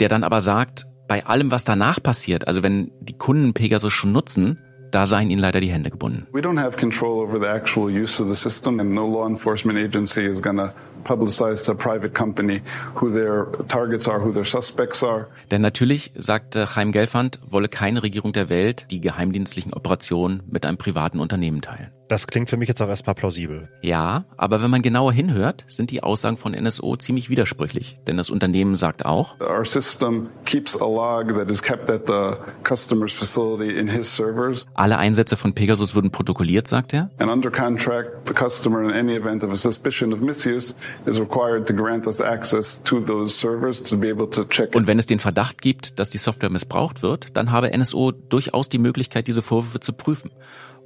der 0.00 0.08
dann 0.08 0.24
aber 0.24 0.40
sagt, 0.40 0.86
bei 1.06 1.26
allem, 1.26 1.50
was 1.50 1.64
danach 1.64 2.02
passiert, 2.02 2.48
also 2.48 2.62
wenn 2.62 2.90
die 3.00 3.12
Kunden 3.18 3.52
Pegasus 3.52 3.92
schon 3.92 4.12
nutzen, 4.12 4.58
da 4.92 5.06
seien 5.06 5.30
ihnen 5.30 5.40
leider 5.40 5.60
die 5.60 5.70
Hände 5.70 5.90
gebunden. 5.90 6.28
We 6.32 6.40
don't 6.40 6.60
have 6.60 6.78
control 6.78 7.20
over 7.20 7.40
the 7.40 7.48
actual 7.48 7.90
use 7.90 8.22
of 8.22 8.28
the 8.28 8.34
system 8.34 8.78
and 8.78 8.92
no 8.92 9.06
law 9.06 9.26
enforcement 9.26 9.78
agency 9.78 10.24
is 10.24 10.40
going 10.40 10.58
to 10.58 10.72
publicize 11.04 11.64
to 11.64 11.72
a 11.72 11.74
private 11.74 12.14
company 12.14 12.62
who 13.00 13.10
their 13.10 13.46
targets 13.68 14.06
are, 14.06 14.20
who 14.22 14.32
their 14.32 14.44
suspects 14.44 15.02
are. 15.02 15.26
Denn 15.50 15.62
natürlich, 15.62 16.12
sagte 16.14 16.66
Chaim 16.74 16.92
Gelfand, 16.92 17.40
wolle 17.44 17.68
keine 17.68 18.02
Regierung 18.02 18.32
der 18.32 18.48
Welt 18.48 18.86
die 18.90 19.00
geheimdienstlichen 19.00 19.72
Operationen 19.72 20.42
mit 20.50 20.64
einem 20.64 20.76
privaten 20.76 21.18
Unternehmen 21.18 21.62
teilen. 21.62 21.90
Das 22.12 22.26
klingt 22.26 22.50
für 22.50 22.58
mich 22.58 22.68
jetzt 22.68 22.82
auch 22.82 22.90
erstmal 22.90 23.14
plausibel. 23.14 23.70
Ja, 23.80 24.26
aber 24.36 24.62
wenn 24.62 24.70
man 24.70 24.82
genauer 24.82 25.14
hinhört, 25.14 25.64
sind 25.66 25.90
die 25.90 26.02
Aussagen 26.02 26.36
von 26.36 26.52
NSO 26.52 26.94
ziemlich 26.96 27.30
widersprüchlich. 27.30 27.98
Denn 28.06 28.18
das 28.18 28.28
Unternehmen 28.28 28.74
sagt 28.74 29.06
auch, 29.06 29.40
Our 29.40 29.64
system 29.64 30.28
keeps 30.44 30.76
a 30.76 30.84
log 30.84 31.28
that 31.28 31.50
is 31.50 31.62
kept 31.62 31.88
at 31.88 32.06
the 32.06 32.36
customer's 32.68 33.14
facility 33.14 33.78
in 33.78 33.88
his 33.88 34.14
servers. 34.14 34.66
alle 34.74 34.98
Einsätze 34.98 35.38
von 35.38 35.54
Pegasus 35.54 35.94
würden 35.94 36.10
protokolliert, 36.10 36.68
sagt 36.68 36.92
er. 36.92 37.08
And 37.16 37.30
under 37.30 37.50
contract, 37.50 38.28
the 38.28 38.34
customer, 38.34 38.82
in 38.82 38.90
any 38.90 39.16
event 39.16 39.42
of 39.42 39.50
a 39.50 39.56
suspicion 39.56 40.12
of 40.12 40.20
misuse, 40.20 40.74
is 41.06 41.18
required 41.18 41.66
to 41.66 41.72
grant 41.72 42.06
us 42.06 42.20
access 42.20 42.82
to 42.82 43.00
those 43.00 43.34
servers 43.34 43.82
to 43.84 43.96
be 43.96 44.10
able 44.10 44.28
to 44.28 44.44
check. 44.44 44.74
Und 44.74 44.86
wenn 44.86 44.98
es 44.98 45.06
den 45.06 45.18
Verdacht 45.18 45.62
gibt, 45.62 45.98
dass 45.98 46.10
die 46.10 46.18
Software 46.18 46.50
missbraucht 46.50 47.02
wird, 47.02 47.28
dann 47.32 47.50
habe 47.52 47.70
NSO 47.74 48.12
durchaus 48.12 48.68
die 48.68 48.76
Möglichkeit, 48.76 49.28
diese 49.28 49.40
Vorwürfe 49.40 49.80
zu 49.80 49.94
prüfen. 49.94 50.30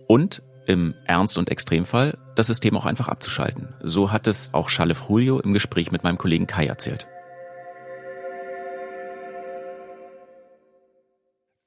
Und 0.06 0.40
im 0.66 0.94
Ernst- 1.06 1.38
und 1.38 1.50
Extremfall 1.50 2.18
das 2.34 2.48
System 2.48 2.76
auch 2.76 2.86
einfach 2.86 3.08
abzuschalten. 3.08 3.68
So 3.82 4.12
hat 4.12 4.26
es 4.26 4.52
auch 4.52 4.68
Shalef 4.68 5.04
Julio 5.08 5.40
im 5.40 5.52
Gespräch 5.52 5.90
mit 5.90 6.04
meinem 6.04 6.18
Kollegen 6.18 6.46
Kai 6.46 6.66
erzählt. 6.66 7.06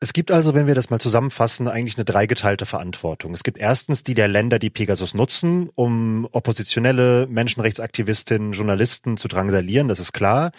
Es 0.02 0.14
gibt 0.14 0.32
also, 0.32 0.54
wenn 0.54 0.66
wir 0.66 0.76
das 0.76 0.90
mal 0.90 1.00
zusammenfassen, 1.00 1.68
eigentlich 1.68 1.98
eine 1.98 2.06
dreigeteilte 2.06 2.66
Verantwortung. 2.66 3.34
Es 3.34 3.44
gibt 3.44 3.58
erstens 3.58 4.02
die 4.02 4.14
der 4.14 4.30
Länder, 4.30 4.58
die 4.58 4.70
Pegasus 4.70 5.14
nutzen, 5.14 5.70
um 5.76 6.26
oppositionelle 6.32 7.28
Menschenrechtsaktivistinnen, 7.28 8.54
Journalisten 8.54 9.18
zu 9.18 9.28
drangsalieren, 9.28 9.90
das 9.90 10.00
ist 10.00 10.14
klar. 10.14 10.52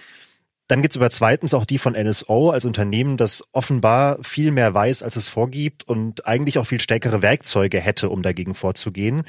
Dann 0.71 0.83
gibt 0.83 0.95
es 0.95 0.99
aber 0.99 1.11
zweitens 1.11 1.53
auch 1.53 1.65
die 1.65 1.79
von 1.79 1.95
NSO 1.95 2.51
als 2.51 2.65
Unternehmen, 2.65 3.17
das 3.17 3.43
offenbar 3.51 4.23
viel 4.23 4.53
mehr 4.53 4.73
weiß, 4.73 5.03
als 5.03 5.17
es 5.17 5.29
vorgibt 5.29 5.83
und 5.83 6.29
eigentlich 6.29 6.59
auch 6.59 6.65
viel 6.65 6.81
stärkere 6.81 7.23
Werkzeuge 7.23 7.81
hätte, 7.81 8.09
um 8.09 8.23
dagegen 8.23 8.55
vorzugehen. 8.55 9.25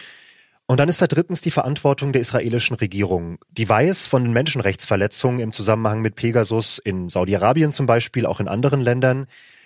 Und 0.68 0.80
dann 0.80 0.88
ist 0.88 1.02
da 1.02 1.08
drittens 1.08 1.42
die 1.42 1.50
Verantwortung 1.50 2.14
der 2.14 2.22
israelischen 2.22 2.76
Regierung. 2.76 3.40
Die 3.50 3.68
weiß 3.68 4.06
von 4.06 4.24
den 4.24 4.34
Menschenrechtsverletzungen 4.34 5.40
im 5.40 5.52
Zusammenhang 5.52 6.02
mit 6.02 6.14
Pegasus 6.14 6.78
in 6.78 7.10
Saudi-Arabien 7.10 7.72
zum 7.72 7.88
Beispiel, 7.88 8.28
auch 8.28 8.40
in 8.40 8.48
anderen 8.48 8.80
Ländern. 8.80 9.26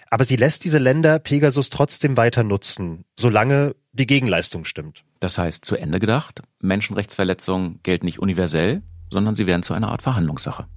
Aber 0.09 0.23
sie 0.23 0.37
lässt 0.37 0.63
diese 0.63 0.77
Länder 0.77 1.19
Pegasus 1.19 1.69
trotzdem 1.71 2.15
weiter 2.15 2.45
nutzen, 2.45 3.03
solange 3.17 3.75
die 3.91 4.07
Gegenleistung 4.07 4.63
stimmt. 4.63 5.03
Das 5.19 5.37
heißt, 5.37 5.65
zu 5.65 5.75
Ende 5.75 5.99
gedacht, 5.99 6.41
Menschenrechtsverletzungen 6.61 7.81
gelten 7.83 8.05
nicht 8.05 8.19
universell, 8.19 8.81
sondern 9.11 9.35
sie 9.35 9.45
werden 9.45 9.63
zu 9.63 9.73
einer 9.73 9.89
Art 9.89 10.03
Verhandlungssache. 10.03 10.67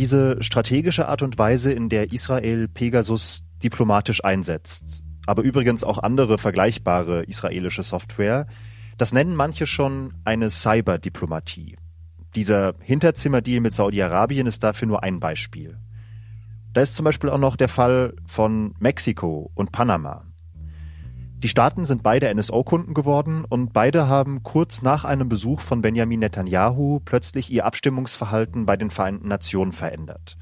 Diese 0.00 0.42
strategische 0.42 1.08
Art 1.08 1.20
und 1.20 1.36
Weise, 1.36 1.74
in 1.74 1.90
der 1.90 2.10
Israel 2.10 2.68
Pegasus 2.68 3.44
diplomatisch 3.62 4.24
einsetzt, 4.24 5.02
aber 5.26 5.42
übrigens 5.42 5.84
auch 5.84 5.98
andere 5.98 6.38
vergleichbare 6.38 7.24
israelische 7.24 7.82
Software, 7.82 8.46
das 8.96 9.12
nennen 9.12 9.36
manche 9.36 9.66
schon 9.66 10.14
eine 10.24 10.48
Cyberdiplomatie. 10.48 11.76
Dieser 12.34 12.76
Hinterzimmerdeal 12.80 13.60
mit 13.60 13.74
Saudi-Arabien 13.74 14.46
ist 14.46 14.64
dafür 14.64 14.88
nur 14.88 15.02
ein 15.02 15.20
Beispiel. 15.20 15.76
Da 16.72 16.80
ist 16.80 16.96
zum 16.96 17.04
Beispiel 17.04 17.28
auch 17.28 17.36
noch 17.36 17.56
der 17.56 17.68
Fall 17.68 18.14
von 18.26 18.72
Mexiko 18.78 19.50
und 19.54 19.70
Panama. 19.70 20.29
Die 21.42 21.48
Staaten 21.48 21.86
sind 21.86 22.02
beide 22.02 22.34
NSO-Kunden 22.34 22.92
geworden 22.92 23.46
und 23.48 23.72
beide 23.72 24.08
haben 24.08 24.42
kurz 24.42 24.82
nach 24.82 25.04
einem 25.04 25.30
Besuch 25.30 25.60
von 25.60 25.80
Benjamin 25.80 26.20
Netanyahu 26.20 27.00
plötzlich 27.02 27.50
ihr 27.50 27.64
Abstimmungsverhalten 27.64 28.66
bei 28.66 28.76
den 28.76 28.90
Vereinten 28.90 29.28
Nationen 29.28 29.72
verändert. 29.72 30.36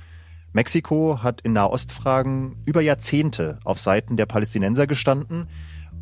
Mexiko 0.52 1.22
hat 1.22 1.40
in 1.42 1.52
Nahostfragen 1.52 2.56
über 2.64 2.80
Jahrzehnte 2.80 3.61
auf 3.62 3.78
Seiten 3.78 4.16
der 4.16 4.26
Palästinenser 4.26 4.88
gestanden 4.88 5.46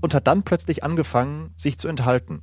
und 0.00 0.14
hat 0.14 0.26
dann 0.26 0.44
plötzlich 0.44 0.82
angefangen, 0.82 1.50
sich 1.58 1.76
zu 1.76 1.88
enthalten. 1.88 2.40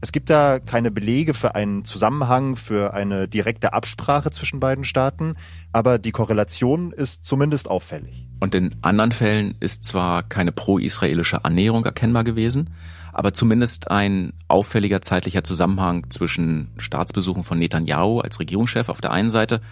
Es 0.00 0.12
gibt 0.12 0.28
da 0.28 0.58
keine 0.58 0.90
Belege 0.90 1.32
für 1.32 1.54
einen 1.54 1.84
Zusammenhang, 1.84 2.56
für 2.56 2.92
eine 2.92 3.28
direkte 3.28 3.72
Absprache 3.72 4.30
zwischen 4.30 4.60
beiden 4.60 4.84
Staaten, 4.84 5.36
aber 5.72 5.98
die 5.98 6.12
Korrelation 6.12 6.92
ist 6.92 7.24
zumindest 7.24 7.68
auffällig. 7.68 8.28
Und 8.38 8.54
in 8.54 8.74
anderen 8.82 9.12
Fällen 9.12 9.54
ist 9.60 9.84
zwar 9.84 10.22
keine 10.22 10.52
pro-israelische 10.52 11.44
Annäherung 11.44 11.84
erkennbar 11.84 12.24
gewesen, 12.24 12.70
aber 13.12 13.32
zumindest 13.32 13.90
ein 13.90 14.34
auffälliger 14.46 15.00
zeitlicher 15.00 15.42
Zusammenhang 15.42 16.10
zwischen 16.10 16.68
Staatsbesuchen 16.76 17.44
von 17.44 17.58
Netanyahu 17.58 18.20
als 18.20 18.38
Regierungschef 18.38 18.90
auf 18.90 19.00
der 19.00 19.12
einen 19.12 19.30
Seite 19.30 19.62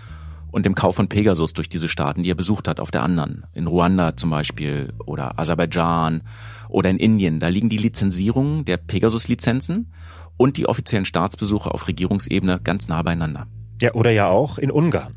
und 0.54 0.64
dem 0.64 0.76
Kauf 0.76 0.94
von 0.94 1.08
Pegasus 1.08 1.52
durch 1.52 1.68
diese 1.68 1.88
Staaten, 1.88 2.22
die 2.22 2.30
er 2.30 2.36
besucht 2.36 2.68
hat, 2.68 2.78
auf 2.78 2.92
der 2.92 3.02
anderen. 3.02 3.42
In 3.54 3.66
Ruanda 3.66 4.16
zum 4.16 4.30
Beispiel 4.30 4.92
oder 5.04 5.36
Aserbaidschan 5.36 6.22
oder 6.68 6.90
in 6.90 6.98
Indien. 6.98 7.40
Da 7.40 7.48
liegen 7.48 7.68
die 7.68 7.76
Lizenzierungen 7.76 8.64
der 8.64 8.76
Pegasus-Lizenzen 8.76 9.92
und 10.36 10.56
die 10.56 10.66
offiziellen 10.66 11.06
Staatsbesuche 11.06 11.74
auf 11.74 11.88
Regierungsebene 11.88 12.60
ganz 12.62 12.86
nah 12.86 13.02
beieinander. 13.02 13.48
Ja, 13.82 13.94
oder 13.94 14.12
ja 14.12 14.28
auch 14.28 14.58
in 14.58 14.70
Ungarn. 14.70 15.16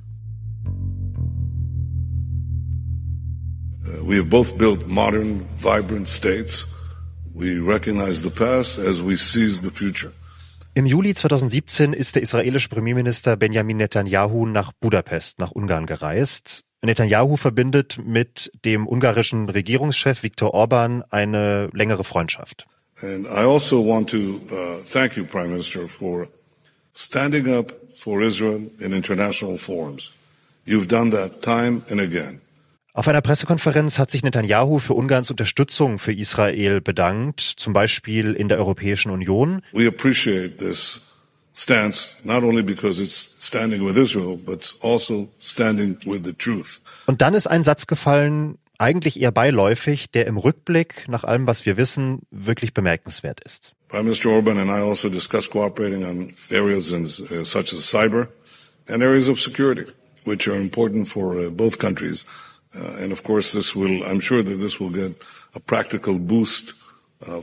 Uh, 3.85 4.09
we 4.09 4.17
have 4.17 4.25
both 4.25 4.57
built 4.57 4.87
modern, 4.87 5.45
vibrant 5.59 6.09
states. 6.09 6.65
We 7.35 7.59
recognize 7.59 8.23
the 8.23 8.31
past 8.31 8.79
as 8.79 9.03
we 9.03 9.15
seize 9.15 9.61
the 9.61 9.69
future. 9.69 10.13
Im 10.77 10.85
Juli 10.85 11.15
2017 11.15 11.93
ist 11.93 12.13
der 12.13 12.21
israelische 12.21 12.69
Premierminister 12.69 13.35
Benjamin 13.35 13.77
Netanyahu 13.77 14.45
nach 14.45 14.71
Budapest, 14.73 15.39
nach 15.39 15.49
Ungarn 15.49 15.87
gereist. 15.87 16.65
Netanyahu 16.83 17.35
verbindet 17.35 17.97
mit 18.05 18.51
dem 18.63 18.87
ungarischen 18.87 19.49
Regierungschef 19.49 20.21
Viktor 20.21 20.53
Orban 20.53 21.03
eine 21.09 21.71
längere 21.73 22.03
Freundschaft. 22.03 22.67
And 23.01 23.25
I 23.25 23.45
also 23.45 23.83
want 23.83 24.11
to 24.11 24.39
uh, 24.51 24.83
thank 24.93 25.17
you, 25.17 25.25
Prime 25.25 25.47
Minister, 25.49 25.87
for 25.87 26.27
standing 26.93 27.47
up 27.51 27.73
for 27.95 28.21
Israel 28.21 28.69
in 28.79 28.93
international 28.93 29.57
forums. 29.57 30.13
You've 30.67 30.87
done 30.87 31.09
that 31.09 31.41
time 31.41 31.81
and 31.89 31.99
again. 31.99 32.41
Auf 32.97 33.07
einer 33.07 33.21
Pressekonferenz 33.21 33.99
hat 33.99 34.09
sich 34.09 34.23
Netanyahu 34.23 34.79
für 34.79 34.95
Ungarns 34.95 35.29
Unterstützung 35.29 35.99
für 35.99 36.13
Israel 36.13 36.81
bedankt, 36.81 37.41
zum 37.41 37.71
Beispiel 37.71 38.33
in 38.33 38.49
der 38.49 38.57
Europäischen 38.57 39.11
Union. 39.11 39.61
We 39.71 39.87
appreciate 39.87 40.57
this 40.57 41.03
stance, 41.53 42.15
not 42.23 42.41
only 42.41 42.63
because 42.63 42.99
it's 42.99 43.35
standing 43.39 43.85
with 43.85 43.97
Israel, 43.97 44.35
but 44.35 44.75
also 44.81 45.27
standing 45.39 45.99
with 46.05 46.21
the 46.23 46.33
truth. 46.33 46.81
Und 47.05 47.21
dann 47.21 47.35
ist 47.35 47.45
ein 47.45 47.61
Satz 47.61 47.85
gefallen, 47.85 48.57
eigentlich 48.79 49.21
eher 49.21 49.31
beiläufig, 49.31 50.09
der 50.09 50.25
im 50.25 50.37
Rückblick, 50.37 51.05
nach 51.07 51.23
allem, 51.23 51.45
was 51.45 51.67
wir 51.67 51.77
wissen, 51.77 52.21
wirklich 52.31 52.73
bemerkenswert 52.73 53.41
ist. 53.41 53.73
Prime 53.89 54.05
Minister 54.05 54.29
Orban 54.29 54.57
and 54.57 54.71
I 54.71 54.81
also 54.81 55.07
discussed 55.07 55.51
cooperating 55.51 56.03
on 56.03 56.33
areas 56.49 56.91
in, 56.91 57.03
uh, 57.03 57.43
such 57.43 57.73
as 57.73 57.81
cyber 57.81 58.29
and 58.87 59.03
areas 59.03 59.29
of 59.29 59.39
security, 59.39 59.85
which 60.25 60.47
are 60.47 60.57
important 60.57 61.07
for 61.07 61.37
uh, 61.37 61.51
both 61.51 61.77
countries. 61.77 62.25
Uh, 62.75 63.03
and 63.03 63.11
of 63.11 63.23
course, 63.23 63.51
this 63.51 63.75
will, 63.75 64.03
I'm 64.03 64.21
sure 64.21 64.43
that 64.43 64.59
this 64.59 64.79
will 64.79 64.91
get 64.91 65.15
a 65.55 65.59
practical 65.59 66.19
boost 66.19 66.73
uh. 67.25 67.41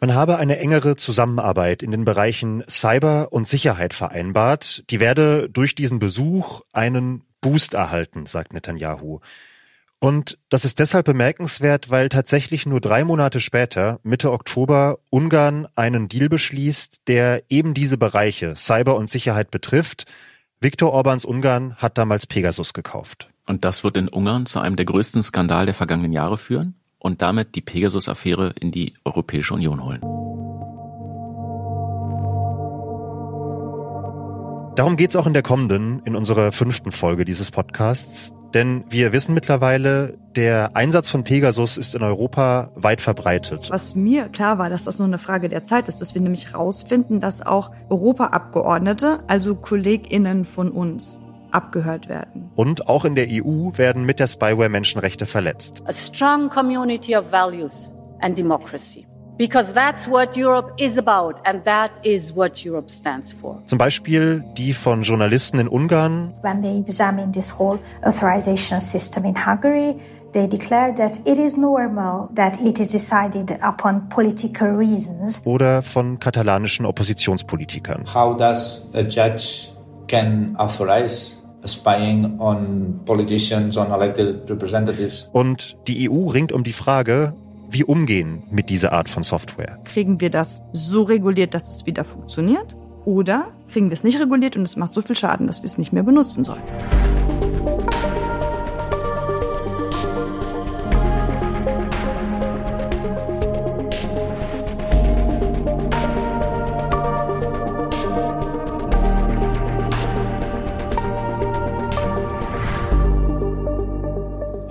Man 0.00 0.14
habe 0.14 0.36
eine 0.36 0.58
engere 0.58 0.96
Zusammenarbeit 0.96 1.82
in 1.82 1.92
den 1.92 2.04
Bereichen 2.04 2.62
Cyber 2.68 3.32
und 3.32 3.48
Sicherheit 3.48 3.94
vereinbart. 3.94 4.84
Die 4.90 5.00
werde 5.00 5.48
durch 5.48 5.74
diesen 5.74 5.98
Besuch 5.98 6.60
einen 6.74 7.22
Boost 7.40 7.72
erhalten, 7.72 8.26
sagt 8.26 8.52
Netanyahu. 8.52 9.20
Und 9.98 10.36
das 10.50 10.66
ist 10.66 10.78
deshalb 10.78 11.06
bemerkenswert, 11.06 11.90
weil 11.90 12.10
tatsächlich 12.10 12.66
nur 12.66 12.82
drei 12.82 13.02
Monate 13.04 13.40
später, 13.40 13.98
Mitte 14.02 14.30
Oktober, 14.30 14.98
Ungarn 15.08 15.66
einen 15.74 16.08
Deal 16.08 16.28
beschließt, 16.28 17.08
der 17.08 17.44
eben 17.48 17.72
diese 17.72 17.96
Bereiche 17.96 18.56
Cyber 18.56 18.96
und 18.96 19.08
Sicherheit 19.08 19.50
betrifft. 19.50 20.04
Viktor 20.60 20.92
Orbans 20.92 21.24
Ungarn 21.24 21.76
hat 21.76 21.96
damals 21.96 22.26
Pegasus 22.26 22.74
gekauft. 22.74 23.30
Und 23.46 23.64
das 23.64 23.84
wird 23.84 23.96
in 23.96 24.08
Ungarn 24.08 24.46
zu 24.46 24.58
einem 24.58 24.76
der 24.76 24.84
größten 24.84 25.22
Skandale 25.22 25.66
der 25.66 25.74
vergangenen 25.74 26.12
Jahre 26.12 26.36
führen 26.36 26.74
und 26.98 27.22
damit 27.22 27.54
die 27.54 27.60
Pegasus-Affäre 27.60 28.52
in 28.60 28.72
die 28.72 28.94
Europäische 29.04 29.54
Union 29.54 29.84
holen. 29.84 30.00
Darum 34.74 34.96
geht's 34.96 35.16
auch 35.16 35.26
in 35.26 35.32
der 35.32 35.42
kommenden, 35.42 36.02
in 36.04 36.16
unserer 36.16 36.52
fünften 36.52 36.92
Folge 36.92 37.24
dieses 37.24 37.50
Podcasts. 37.50 38.34
Denn 38.52 38.84
wir 38.90 39.12
wissen 39.12 39.32
mittlerweile, 39.34 40.18
der 40.34 40.76
Einsatz 40.76 41.08
von 41.08 41.24
Pegasus 41.24 41.78
ist 41.78 41.94
in 41.94 42.02
Europa 42.02 42.70
weit 42.74 43.00
verbreitet. 43.00 43.68
Was 43.70 43.94
mir 43.94 44.28
klar 44.28 44.58
war, 44.58 44.70
dass 44.70 44.84
das 44.84 44.98
nur 44.98 45.08
eine 45.08 45.18
Frage 45.18 45.48
der 45.48 45.64
Zeit 45.64 45.88
ist, 45.88 46.00
dass 46.00 46.14
wir 46.14 46.20
nämlich 46.20 46.52
herausfinden, 46.52 47.20
dass 47.20 47.44
auch 47.44 47.70
Europaabgeordnete, 47.90 49.20
also 49.26 49.54
KollegInnen 49.54 50.44
von 50.44 50.70
uns, 50.70 51.20
abgehört 51.50 52.08
werden. 52.08 52.50
Und 52.54 52.88
auch 52.88 53.04
in 53.04 53.14
der 53.14 53.26
EU 53.28 53.70
werden 53.76 54.04
mit 54.04 54.20
der 54.20 54.26
Spyware 54.26 54.68
Menschenrechte 54.68 55.26
verletzt. 55.26 55.82
A 55.86 55.92
strong 55.92 56.48
community 56.48 57.16
of 57.16 57.30
values 57.30 57.90
and 58.20 58.36
democracy. 58.36 59.06
Because 59.38 59.74
that's 59.74 60.08
what 60.08 60.34
Europe 60.34 60.72
is 60.78 60.96
about 60.96 61.34
and 61.44 61.62
that 61.66 61.90
is 62.02 62.34
what 62.34 62.64
Europe 62.64 62.90
stands 62.90 63.32
for. 63.32 63.60
Zum 63.66 63.76
Beispiel 63.76 64.42
die 64.56 64.72
von 64.72 65.02
Journalisten 65.02 65.60
in 65.60 65.68
Ungarn. 65.68 66.32
When 66.40 66.62
they 66.62 66.78
examined 66.78 67.34
this 67.34 67.58
whole 67.58 67.78
authorization 68.02 68.80
system 68.80 69.26
in 69.26 69.34
Hungary, 69.36 69.96
they 70.32 70.48
declared 70.48 70.96
that 70.96 71.18
it 71.26 71.38
is 71.38 71.58
normal 71.58 72.30
that 72.34 72.58
it 72.62 72.80
is 72.80 72.92
decided 72.92 73.50
upon 73.62 74.08
political 74.08 74.68
reasons. 74.68 75.42
Oder 75.44 75.82
von 75.82 76.18
katalanischen 76.18 76.86
Oppositionspolitikern. 76.86 78.06
How 78.14 78.34
does 78.34 78.88
a 78.94 79.02
judge 79.02 79.68
can 80.08 80.56
authorize 80.56 81.42
spying 81.64 82.38
on 82.40 83.00
politicians, 83.04 83.76
on 83.76 83.90
elected 83.90 84.48
representatives? 84.48 85.28
Und 85.32 85.76
die 85.86 86.08
EU 86.08 86.28
ringt 86.28 86.52
um 86.52 86.64
die 86.64 86.72
Frage, 86.72 87.34
wie 87.68 87.84
umgehen 87.84 88.44
mit 88.50 88.70
dieser 88.70 88.92
Art 88.92 89.08
von 89.08 89.22
Software. 89.22 89.78
Kriegen 89.84 90.20
wir 90.20 90.30
das 90.30 90.62
so 90.72 91.02
reguliert, 91.02 91.54
dass 91.54 91.74
es 91.74 91.86
wieder 91.86 92.04
funktioniert? 92.04 92.76
Oder 93.04 93.48
kriegen 93.70 93.88
wir 93.88 93.94
es 93.94 94.04
nicht 94.04 94.20
reguliert 94.20 94.56
und 94.56 94.62
es 94.62 94.76
macht 94.76 94.92
so 94.92 95.02
viel 95.02 95.16
Schaden, 95.16 95.46
dass 95.46 95.62
wir 95.62 95.66
es 95.66 95.78
nicht 95.78 95.92
mehr 95.92 96.02
benutzen 96.02 96.44
sollen? 96.44 96.62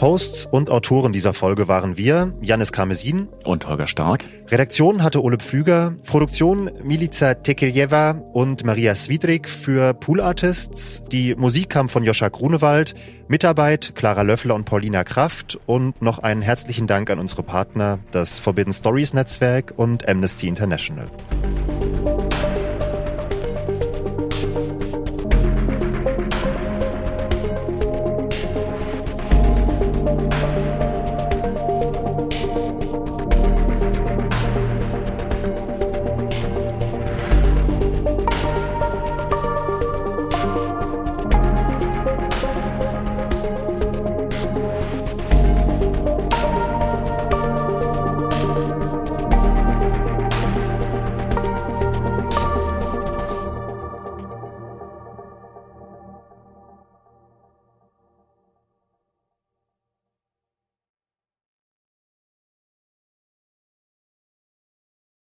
Hosts 0.06 0.46
und 0.46 0.70
Autoren 0.70 1.14
dieser 1.14 1.34
Folge 1.34 1.68
waren 1.68 1.98
wir, 1.98 2.32
Janis 2.40 2.72
Karmesin 2.72 3.28
und 3.44 3.68
Holger 3.68 3.88
Stark. 3.88 4.24
Redaktion 4.50 5.02
hatte 5.02 5.24
Ole 5.24 5.38
Pflüger, 5.40 5.96
Produktion 6.06 6.70
Milica 6.84 7.34
Tekeljeva 7.34 8.12
und 8.12 8.64
Maria 8.64 8.94
Swidrik 8.94 9.50
für 9.50 9.96
Pool 9.96 10.22
Artists. 10.22 11.04
Die 11.12 11.34
Musik 11.34 11.72
kam 11.72 11.90
von 11.90 12.04
Joscha 12.04 12.30
Grunewald, 12.30 12.94
Mitarbeit 13.28 13.94
Clara 13.96 14.22
Löffler 14.22 14.54
und 14.54 14.66
Paulina 14.66 15.04
Kraft 15.04 15.58
und 15.66 16.00
noch 16.04 16.20
einen 16.20 16.44
herzlichen 16.44 16.86
Dank 16.86 17.10
an 17.10 17.18
unsere 17.18 17.42
Partner, 17.42 17.98
das 18.12 18.38
Forbidden 18.38 18.74
Stories 18.74 19.16
Netzwerk 19.16 19.74
und 19.76 20.08
Amnesty 20.08 20.48
International. 20.48 21.08